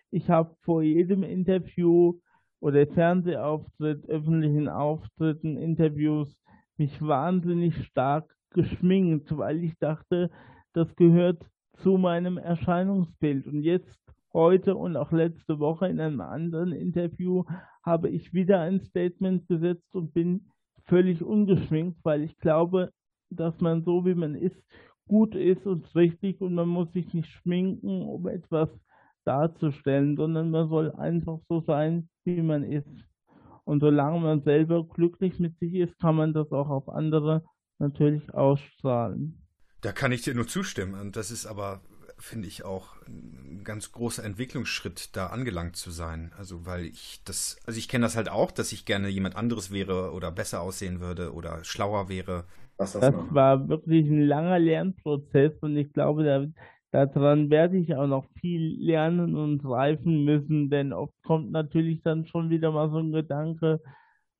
Ich 0.10 0.30
habe 0.30 0.56
vor 0.62 0.82
jedem 0.84 1.24
Interview 1.24 2.20
oder 2.62 2.88
Fernsehauftritt, 2.88 4.08
öffentlichen 4.08 4.70
Auftritten, 4.70 5.58
Interviews 5.58 6.34
mich 6.78 7.02
wahnsinnig 7.02 7.86
stark 7.86 8.34
geschminkt, 8.52 9.36
weil 9.38 9.64
ich 9.64 9.78
dachte, 9.80 10.30
das 10.74 10.96
gehört 10.96 11.46
zu 11.82 11.98
meinem 11.98 12.38
Erscheinungsbild. 12.38 13.48
Und 13.48 13.64
jetzt, 13.64 14.00
heute 14.34 14.76
und 14.76 14.96
auch 14.98 15.12
letzte 15.12 15.60
Woche 15.60 15.88
in 15.88 16.00
einem 16.00 16.22
anderen 16.22 16.72
Interview 16.72 17.44
habe 17.84 18.10
ich 18.10 18.34
wieder 18.34 18.62
ein 18.62 18.82
Statement 18.82 19.48
gesetzt 19.48 19.94
und 19.94 20.13
bin 20.13 20.48
völlig 20.86 21.24
ungeschminkt, 21.24 22.00
weil 22.04 22.24
ich 22.24 22.38
glaube, 22.38 22.91
dass 23.30 23.60
man 23.62 23.84
so 23.84 24.06
wie 24.06 24.15
man 24.15 24.36
ist 24.36 24.62
gut 25.08 25.36
ist 25.36 25.65
und 25.65 25.94
richtig 25.96 26.39
und 26.41 26.54
man 26.54 26.70
muss 26.70 26.91
sich 26.94 27.13
nicht 27.13 27.30
schminken, 27.30 28.04
um 28.04 28.28
etwas 28.28 28.70
darzustellen, 29.26 30.15
sondern 30.15 30.52
man 30.52 30.70
soll 30.70 30.91
einfach 30.94 31.39
so 31.50 31.62
sein, 31.62 32.10
wie 32.24 32.41
man 32.41 32.63
ist. 32.63 32.88
Und 33.63 33.82
solange 33.82 34.20
man 34.20 34.41
selber 34.44 34.88
glücklich 34.88 35.39
mit 35.39 35.58
sich 35.60 35.76
ist, 35.76 36.00
kann 36.00 36.15
man 36.15 36.34
das 36.34 36.52
auch 36.52 36.70
auf 36.70 36.89
andere 36.89 37.44
natürlich 37.78 38.34
ausstrahlen. 38.34 39.38
Da 39.82 39.91
kann 39.91 40.12
ich 40.12 40.22
dir 40.22 40.34
nur 40.34 40.48
zustimmen. 40.48 41.00
Und 41.00 41.15
das 41.15 41.32
ist 41.32 41.46
aber 41.46 41.82
finde 42.22 42.48
ich 42.48 42.64
auch 42.64 42.96
ein 43.08 43.64
ganz 43.64 43.92
großer 43.92 44.24
Entwicklungsschritt, 44.24 45.16
da 45.16 45.28
angelangt 45.28 45.76
zu 45.76 45.92
sein. 45.92 46.32
Also, 46.38 46.66
weil 46.66 46.86
ich 46.86 47.22
das, 47.26 47.58
also 47.66 47.78
ich 47.78 47.90
kenne 47.90 48.06
das 48.06 48.16
halt 48.16 48.30
auch, 48.30 48.52
dass 48.52 48.72
ich 48.72 48.86
gerne 48.86 49.10
jemand 49.10 49.36
anderes 49.36 49.72
wäre 49.72 50.12
oder 50.14 50.32
besser 50.32 50.62
aussehen 50.62 51.00
würde 51.00 51.34
oder 51.34 51.64
schlauer 51.64 52.10
wäre. 52.10 52.46
das, 52.78 52.94
das 52.94 53.14
war 53.32 53.68
wirklich 53.68 54.08
ein 54.08 54.22
langer 54.22 54.60
Lernprozess 54.60 55.54
und 55.62 55.76
ich 55.76 55.92
glaube, 55.94 56.54
da, 56.92 57.06
daran 57.06 57.50
werde 57.50 57.78
ich 57.78 57.96
auch 57.96 58.08
noch 58.08 58.26
viel 58.40 58.78
lernen 58.80 59.36
und 59.36 59.66
reifen 59.66 60.24
müssen, 60.24 60.70
denn 60.70 60.94
oft 60.94 61.14
kommt 61.24 61.52
natürlich 61.52 62.02
dann 62.04 62.26
schon 62.26 62.50
wieder 62.50 62.72
mal 62.72 62.90
so 62.90 62.98
ein 62.98 63.12
Gedanke, 63.12 63.82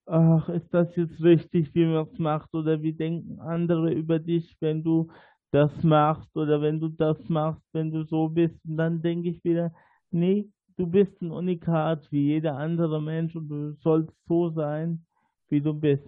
ach, 0.06 0.50
ist 0.50 0.74
das 0.74 0.96
jetzt 0.96 1.22
richtig, 1.22 1.74
wie 1.74 1.86
man 1.86 2.08
es 2.12 2.20
macht 2.20 2.54
oder 2.54 2.82
wie 2.82 2.94
denken 2.94 3.40
andere 3.40 3.92
über 3.92 4.20
dich, 4.20 4.58
wenn 4.60 4.84
du 4.84 5.10
das 5.52 5.72
machst 5.84 6.36
oder 6.36 6.62
wenn 6.62 6.80
du 6.80 6.90
das 6.90 7.18
machst, 7.28 7.62
wenn 7.74 7.92
du 7.92 8.04
so 8.06 8.30
bist. 8.30 8.56
Und 8.66 8.78
dann 8.78 9.02
denke 9.02 9.30
ich 9.30 9.44
wieder, 9.44 9.74
nee, 10.10 10.50
du 10.78 10.88
bist 10.88 11.22
ein 11.22 11.32
Unikat 11.32 12.08
wie 12.12 12.28
jeder 12.28 12.56
andere 12.58 13.02
Mensch 13.02 13.36
und 13.36 13.50
du 13.50 13.74
sollst 13.84 14.16
so 14.28 14.50
sein, 14.50 15.06
wie 15.50 15.62
du 15.62 15.74
bist. 15.74 16.08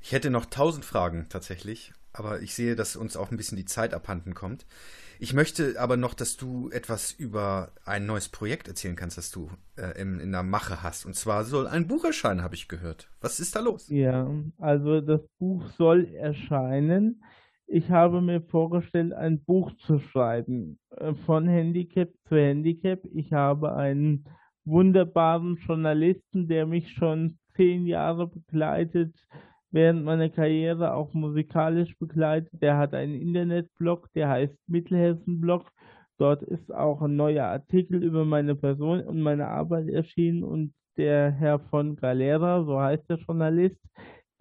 Ich 0.00 0.12
hätte 0.12 0.30
noch 0.30 0.46
tausend 0.46 0.84
Fragen 0.84 1.26
tatsächlich, 1.28 1.92
aber 2.12 2.42
ich 2.42 2.54
sehe, 2.54 2.74
dass 2.74 2.96
uns 2.96 3.16
auch 3.16 3.30
ein 3.30 3.36
bisschen 3.36 3.56
die 3.56 3.64
Zeit 3.64 3.94
abhanden 3.94 4.34
kommt. 4.34 4.66
Ich 5.20 5.32
möchte 5.32 5.80
aber 5.80 5.96
noch, 5.96 6.14
dass 6.14 6.36
du 6.36 6.68
etwas 6.70 7.12
über 7.12 7.70
ein 7.84 8.06
neues 8.06 8.28
Projekt 8.28 8.66
erzählen 8.66 8.96
kannst, 8.96 9.16
das 9.18 9.30
du 9.30 9.48
äh, 9.76 10.00
in, 10.00 10.18
in 10.18 10.32
der 10.32 10.42
Mache 10.42 10.82
hast. 10.82 11.06
Und 11.06 11.14
zwar 11.14 11.44
soll 11.44 11.68
ein 11.68 11.86
Buch 11.86 12.04
erscheinen, 12.04 12.42
habe 12.42 12.56
ich 12.56 12.66
gehört. 12.66 13.08
Was 13.20 13.38
ist 13.38 13.54
da 13.54 13.60
los? 13.60 13.88
Ja, 13.88 14.28
also 14.58 15.00
das 15.00 15.20
Buch 15.38 15.64
soll 15.78 16.06
erscheinen 16.06 17.22
ich 17.72 17.90
habe 17.90 18.20
mir 18.20 18.42
vorgestellt, 18.42 19.14
ein 19.14 19.42
Buch 19.42 19.72
zu 19.86 19.98
schreiben, 19.98 20.78
äh, 20.90 21.14
von 21.26 21.48
Handicap 21.48 22.10
zu 22.28 22.36
Handicap. 22.36 23.00
Ich 23.14 23.32
habe 23.32 23.74
einen 23.74 24.26
wunderbaren 24.66 25.56
Journalisten, 25.66 26.48
der 26.48 26.66
mich 26.66 26.90
schon 26.90 27.38
zehn 27.56 27.86
Jahre 27.86 28.26
begleitet, 28.26 29.14
während 29.70 30.04
meiner 30.04 30.28
Karriere 30.28 30.92
auch 30.92 31.14
musikalisch 31.14 31.98
begleitet. 31.98 32.50
Der 32.60 32.76
hat 32.76 32.92
einen 32.92 33.14
Internetblog, 33.14 34.12
der 34.12 34.28
heißt 34.28 34.58
Mittelhessen-Blog. 34.66 35.70
Dort 36.18 36.42
ist 36.42 36.72
auch 36.74 37.00
ein 37.00 37.16
neuer 37.16 37.46
Artikel 37.46 38.04
über 38.04 38.26
meine 38.26 38.54
Person 38.54 39.00
und 39.00 39.22
meine 39.22 39.48
Arbeit 39.48 39.88
erschienen 39.88 40.44
und 40.44 40.74
der 40.98 41.30
Herr 41.30 41.58
von 41.58 41.96
Galera, 41.96 42.64
so 42.64 42.78
heißt 42.78 43.08
der 43.08 43.16
Journalist, 43.16 43.80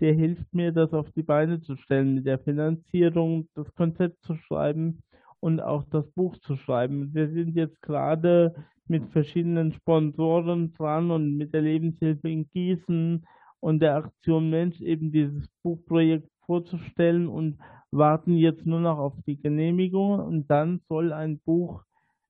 der 0.01 0.13
hilft 0.13 0.53
mir, 0.53 0.71
das 0.71 0.93
auf 0.93 1.09
die 1.11 1.23
Beine 1.23 1.61
zu 1.61 1.77
stellen, 1.77 2.15
mit 2.15 2.25
der 2.25 2.39
Finanzierung, 2.39 3.47
das 3.53 3.73
Konzept 3.75 4.23
zu 4.23 4.35
schreiben 4.35 5.03
und 5.39 5.61
auch 5.61 5.85
das 5.91 6.09
Buch 6.11 6.37
zu 6.37 6.55
schreiben. 6.57 7.13
Wir 7.13 7.29
sind 7.29 7.55
jetzt 7.55 7.81
gerade 7.81 8.55
mit 8.87 9.07
verschiedenen 9.11 9.71
Sponsoren 9.73 10.73
dran 10.73 11.11
und 11.11 11.37
mit 11.37 11.53
der 11.53 11.61
Lebenshilfe 11.61 12.29
in 12.29 12.49
Gießen 12.49 13.25
und 13.59 13.79
der 13.79 13.95
Aktion 13.95 14.49
Mensch 14.49 14.81
eben 14.81 15.11
dieses 15.11 15.47
Buchprojekt 15.63 16.29
vorzustellen 16.45 17.27
und 17.27 17.57
warten 17.91 18.35
jetzt 18.35 18.65
nur 18.65 18.79
noch 18.79 18.97
auf 18.97 19.13
die 19.27 19.39
Genehmigung 19.39 20.19
und 20.19 20.49
dann 20.49 20.81
soll 20.89 21.13
ein 21.13 21.39
Buch 21.39 21.83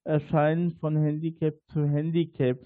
erscheinen 0.03 0.71
von 0.73 0.97
Handicap 0.97 1.55
zu 1.67 1.87
Handicap. 1.87 2.59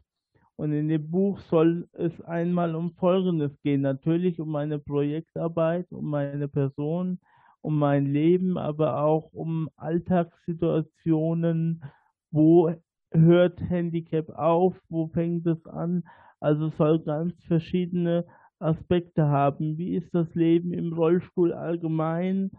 Und 0.57 0.71
in 0.71 0.87
dem 0.87 1.11
Buch 1.11 1.39
soll 1.39 1.87
es 1.93 2.21
einmal 2.21 2.75
um 2.75 2.93
Folgendes 2.93 3.59
gehen. 3.61 3.81
Natürlich 3.81 4.39
um 4.39 4.49
meine 4.49 4.79
Projektarbeit, 4.79 5.91
um 5.91 6.09
meine 6.09 6.47
Person, 6.47 7.19
um 7.61 7.77
mein 7.77 8.05
Leben, 8.05 8.57
aber 8.57 9.01
auch 9.01 9.33
um 9.33 9.69
Alltagssituationen. 9.75 11.83
Wo 12.31 12.73
hört 13.11 13.59
Handicap 13.69 14.29
auf? 14.29 14.79
Wo 14.89 15.07
fängt 15.07 15.45
es 15.47 15.65
an? 15.65 16.03
Also 16.39 16.69
soll 16.69 16.99
ganz 16.99 17.33
verschiedene 17.45 18.25
Aspekte 18.59 19.27
haben. 19.27 19.77
Wie 19.77 19.95
ist 19.95 20.13
das 20.13 20.33
Leben 20.35 20.73
im 20.73 20.93
Rollstuhl 20.93 21.53
allgemein 21.53 22.51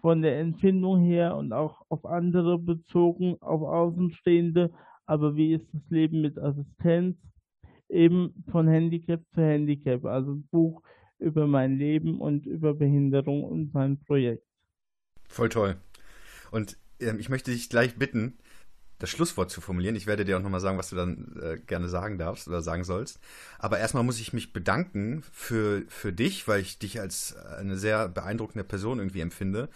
von 0.00 0.22
der 0.22 0.40
Empfindung 0.40 1.00
her 1.00 1.36
und 1.36 1.52
auch 1.52 1.82
auf 1.88 2.04
andere 2.04 2.58
bezogen, 2.58 3.36
auf 3.40 3.62
Außenstehende? 3.62 4.72
Aber 5.06 5.36
wie 5.36 5.54
ist 5.54 5.66
das 5.72 5.88
Leben 5.90 6.22
mit 6.22 6.38
Assistenz? 6.38 7.16
Eben 7.88 8.44
von 8.50 8.68
Handicap 8.68 9.22
zu 9.34 9.40
Handicap, 9.40 10.04
also 10.04 10.32
ein 10.32 10.46
Buch 10.50 10.82
über 11.18 11.46
mein 11.46 11.78
Leben 11.78 12.20
und 12.20 12.46
über 12.46 12.74
Behinderung 12.74 13.44
und 13.44 13.72
mein 13.72 13.98
Projekt. 13.98 14.44
Voll 15.28 15.48
toll. 15.48 15.76
Und 16.50 16.78
ähm, 17.00 17.18
ich 17.18 17.28
möchte 17.28 17.50
dich 17.50 17.68
gleich 17.68 17.96
bitten, 17.96 18.38
das 18.98 19.10
Schlusswort 19.10 19.50
zu 19.50 19.60
formulieren. 19.60 19.96
Ich 19.96 20.06
werde 20.06 20.24
dir 20.24 20.38
auch 20.38 20.42
nochmal 20.42 20.60
sagen, 20.60 20.78
was 20.78 20.90
du 20.90 20.96
dann 20.96 21.38
äh, 21.42 21.58
gerne 21.58 21.88
sagen 21.88 22.18
darfst 22.18 22.48
oder 22.48 22.62
sagen 22.62 22.84
sollst. 22.84 23.18
Aber 23.58 23.78
erstmal 23.78 24.04
muss 24.04 24.20
ich 24.20 24.32
mich 24.32 24.52
bedanken 24.52 25.22
für, 25.32 25.82
für 25.88 26.12
dich, 26.12 26.48
weil 26.48 26.60
ich 26.60 26.78
dich 26.78 27.00
als 27.00 27.36
eine 27.36 27.76
sehr 27.76 28.08
beeindruckende 28.08 28.64
Person 28.64 28.98
irgendwie 28.98 29.20
empfinde. 29.20 29.68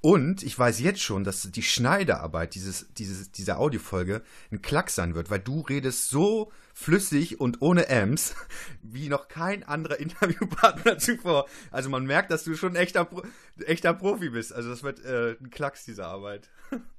Und 0.00 0.44
ich 0.44 0.56
weiß 0.56 0.78
jetzt 0.80 1.00
schon, 1.00 1.24
dass 1.24 1.50
die 1.50 1.62
Schneiderarbeit 1.62 2.54
dieses, 2.54 2.86
dieses, 2.94 3.32
dieser 3.32 3.58
Audiofolge 3.58 4.22
ein 4.52 4.62
Klack 4.62 4.90
sein 4.90 5.16
wird, 5.16 5.28
weil 5.28 5.40
du 5.40 5.62
redest 5.62 6.08
so 6.08 6.52
flüssig 6.72 7.40
und 7.40 7.60
ohne 7.62 7.88
Ms 7.88 8.36
wie 8.82 9.08
noch 9.08 9.26
kein 9.26 9.64
anderer 9.64 9.96
Interviewpartner 10.00 10.98
zuvor. 10.98 11.48
Also 11.72 11.90
man 11.90 12.06
merkt, 12.06 12.30
dass 12.30 12.44
du 12.44 12.54
schon 12.54 12.72
ein 12.72 12.76
echter, 12.76 13.08
echter 13.66 13.92
Profi 13.92 14.30
bist. 14.30 14.52
Also 14.52 14.70
das 14.70 14.84
wird 14.84 15.04
äh, 15.04 15.36
ein 15.40 15.50
Klacks, 15.50 15.84
diese 15.84 16.06
Arbeit. 16.06 16.48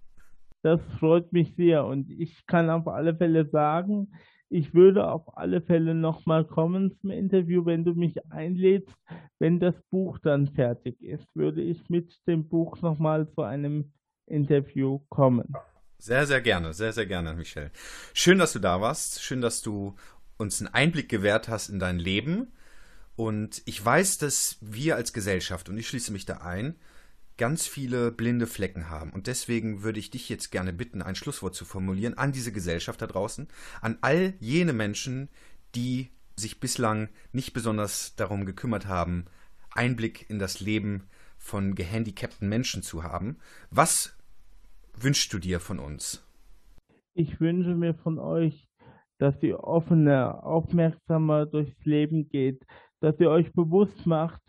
Das 0.62 0.82
freut 1.00 1.32
mich 1.32 1.56
sehr 1.56 1.86
und 1.86 2.10
ich 2.10 2.46
kann 2.46 2.70
auf 2.70 2.88
alle 2.88 3.16
Fälle 3.16 3.50
sagen, 3.50 4.12
ich 4.50 4.74
würde 4.74 5.10
auf 5.10 5.38
alle 5.38 5.62
Fälle 5.62 5.94
nochmal 5.94 6.44
kommen 6.44 6.98
zum 7.00 7.12
Interview, 7.12 7.66
wenn 7.66 7.86
du 7.86 7.94
mich 7.94 8.16
einlädst. 8.32 8.94
Wenn 9.38 9.60
das 9.60 9.76
Buch 9.92 10.18
dann 10.20 10.48
fertig 10.48 11.02
ist, 11.02 11.28
würde 11.36 11.62
ich 11.62 11.88
mit 11.90 12.12
dem 12.28 12.50
Buch 12.50 12.82
nochmal 12.82 13.30
zu 13.36 13.44
einem 13.44 13.94
Interview 14.26 15.00
kommen. 15.10 15.54
Sehr, 16.00 16.26
sehr 16.26 16.42
gerne, 16.42 16.74
sehr, 16.74 16.94
sehr 16.94 17.06
gerne, 17.06 17.34
Michelle. 17.36 17.72
Schön, 18.14 18.40
dass 18.40 18.54
du 18.54 18.60
da 18.60 18.82
warst. 18.82 19.22
Schön, 19.22 19.42
dass 19.42 19.62
du 19.62 19.96
uns 20.38 20.62
einen 20.62 20.74
Einblick 20.74 21.10
gewährt 21.10 21.48
hast 21.48 21.70
in 21.70 21.78
dein 21.80 22.00
Leben. 22.00 22.54
Und 23.16 23.62
ich 23.66 23.84
weiß, 23.86 24.18
dass 24.18 24.58
wir 24.62 24.96
als 24.96 25.14
Gesellschaft, 25.14 25.70
und 25.70 25.78
ich 25.78 25.88
schließe 25.88 26.12
mich 26.12 26.26
da 26.26 26.38
ein, 26.38 26.76
ganz 27.40 27.66
viele 27.66 28.12
blinde 28.12 28.46
Flecken 28.46 28.90
haben. 28.90 29.10
Und 29.12 29.26
deswegen 29.26 29.82
würde 29.82 29.98
ich 29.98 30.12
dich 30.12 30.30
jetzt 30.30 30.52
gerne 30.52 30.74
bitten, 30.74 31.02
ein 31.02 31.16
Schlusswort 31.16 31.56
zu 31.56 31.66
formulieren 31.66 32.18
an 32.18 32.32
diese 32.32 32.52
Gesellschaft 32.52 33.02
da 33.02 33.08
draußen, 33.08 33.48
an 33.82 33.98
all 34.02 34.34
jene 34.40 34.74
Menschen, 34.74 35.30
die 35.74 36.10
sich 36.36 36.60
bislang 36.60 37.10
nicht 37.32 37.54
besonders 37.54 38.16
darum 38.16 38.46
gekümmert 38.46 38.86
haben, 38.88 39.26
Einblick 39.72 40.30
in 40.30 40.38
das 40.38 40.60
Leben 40.60 41.04
von 41.38 41.76
gehandicapten 41.76 42.50
Menschen 42.50 42.84
zu 42.84 43.04
haben. 43.04 43.38
Was 43.72 44.18
wünschst 44.94 45.34
du 45.34 45.40
dir 45.40 45.60
von 45.60 45.80
uns? 45.80 46.24
Ich 47.14 47.40
wünsche 47.40 47.74
mir 47.74 47.96
von 47.96 48.20
euch, 48.20 48.68
dass 49.18 49.42
ihr 49.42 49.64
offener, 49.64 50.44
aufmerksamer 50.46 51.46
durchs 51.46 51.86
Leben 51.86 52.28
geht, 52.30 52.66
dass 53.00 53.18
ihr 53.20 53.30
euch 53.30 53.54
bewusst 53.54 54.06
macht, 54.06 54.42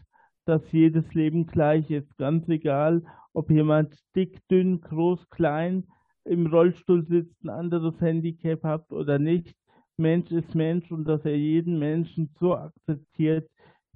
dass 0.44 0.72
jedes 0.72 1.12
Leben 1.14 1.46
gleich 1.46 1.90
ist, 1.90 2.16
ganz 2.16 2.48
egal, 2.48 3.02
ob 3.32 3.50
jemand 3.50 3.94
dick, 4.16 4.40
dünn, 4.48 4.80
groß, 4.80 5.28
klein, 5.30 5.84
im 6.24 6.46
Rollstuhl 6.46 7.04
sitzt, 7.06 7.42
ein 7.44 7.50
anderes 7.50 8.00
Handicap 8.00 8.62
hat 8.62 8.92
oder 8.92 9.18
nicht. 9.18 9.56
Mensch 9.96 10.30
ist 10.30 10.54
Mensch 10.54 10.90
und 10.90 11.04
dass 11.04 11.24
er 11.24 11.36
jeden 11.36 11.78
Menschen 11.78 12.30
so 12.38 12.54
akzeptiert, 12.56 13.50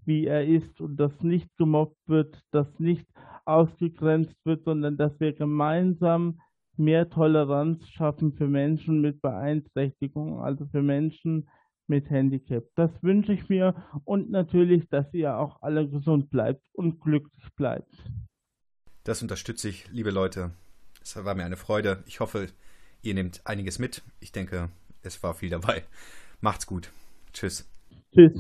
wie 0.04 0.26
er 0.26 0.44
ist 0.44 0.80
und 0.80 0.96
dass 0.96 1.23
nicht 1.23 1.48
gemobbt 1.56 1.98
wird, 2.06 2.38
dass 2.50 2.79
nicht 2.79 3.06
ausgegrenzt 3.44 4.37
wird, 4.44 4.64
sondern 4.64 4.96
dass 4.96 5.19
wir 5.21 5.33
gemeinsam 5.33 6.40
mehr 6.77 7.08
Toleranz 7.08 7.88
schaffen 7.88 8.33
für 8.33 8.48
Menschen 8.48 9.00
mit 9.00 9.23
Beeinträchtigung, 9.23 10.40
also 10.40 10.66
für 10.66 10.83
Menschen, 10.83 11.48
mit 11.87 12.10
Handicap. 12.10 12.64
Das 12.74 12.90
wünsche 13.02 13.32
ich 13.32 13.48
mir 13.48 13.74
und 14.04 14.30
natürlich, 14.30 14.88
dass 14.88 15.12
ihr 15.12 15.37
auch 15.37 15.62
alle 15.62 15.88
gesund 15.88 16.30
bleibt 16.30 16.66
und 16.72 17.00
glücklich 17.00 17.48
bleibt. 17.56 17.92
Das 19.04 19.22
unterstütze 19.22 19.68
ich, 19.68 19.90
liebe 19.90 20.10
Leute. 20.10 20.50
Es 21.02 21.22
war 21.22 21.35
mir 21.35 21.44
eine 21.44 21.56
Freude. 21.56 22.02
Ich 22.06 22.20
hoffe, 22.20 22.46
ihr 23.02 23.14
nehmt 23.14 23.42
einiges 23.44 23.78
mit. 23.78 24.02
Ich 24.20 24.32
denke, 24.32 24.70
es 25.02 25.22
war 25.22 25.35
viel 25.35 25.50
dabei. 25.50 25.85
Macht's 26.40 26.66
gut. 26.66 26.90
Tschüss. 27.32 27.68
Tschüss. 28.14 28.32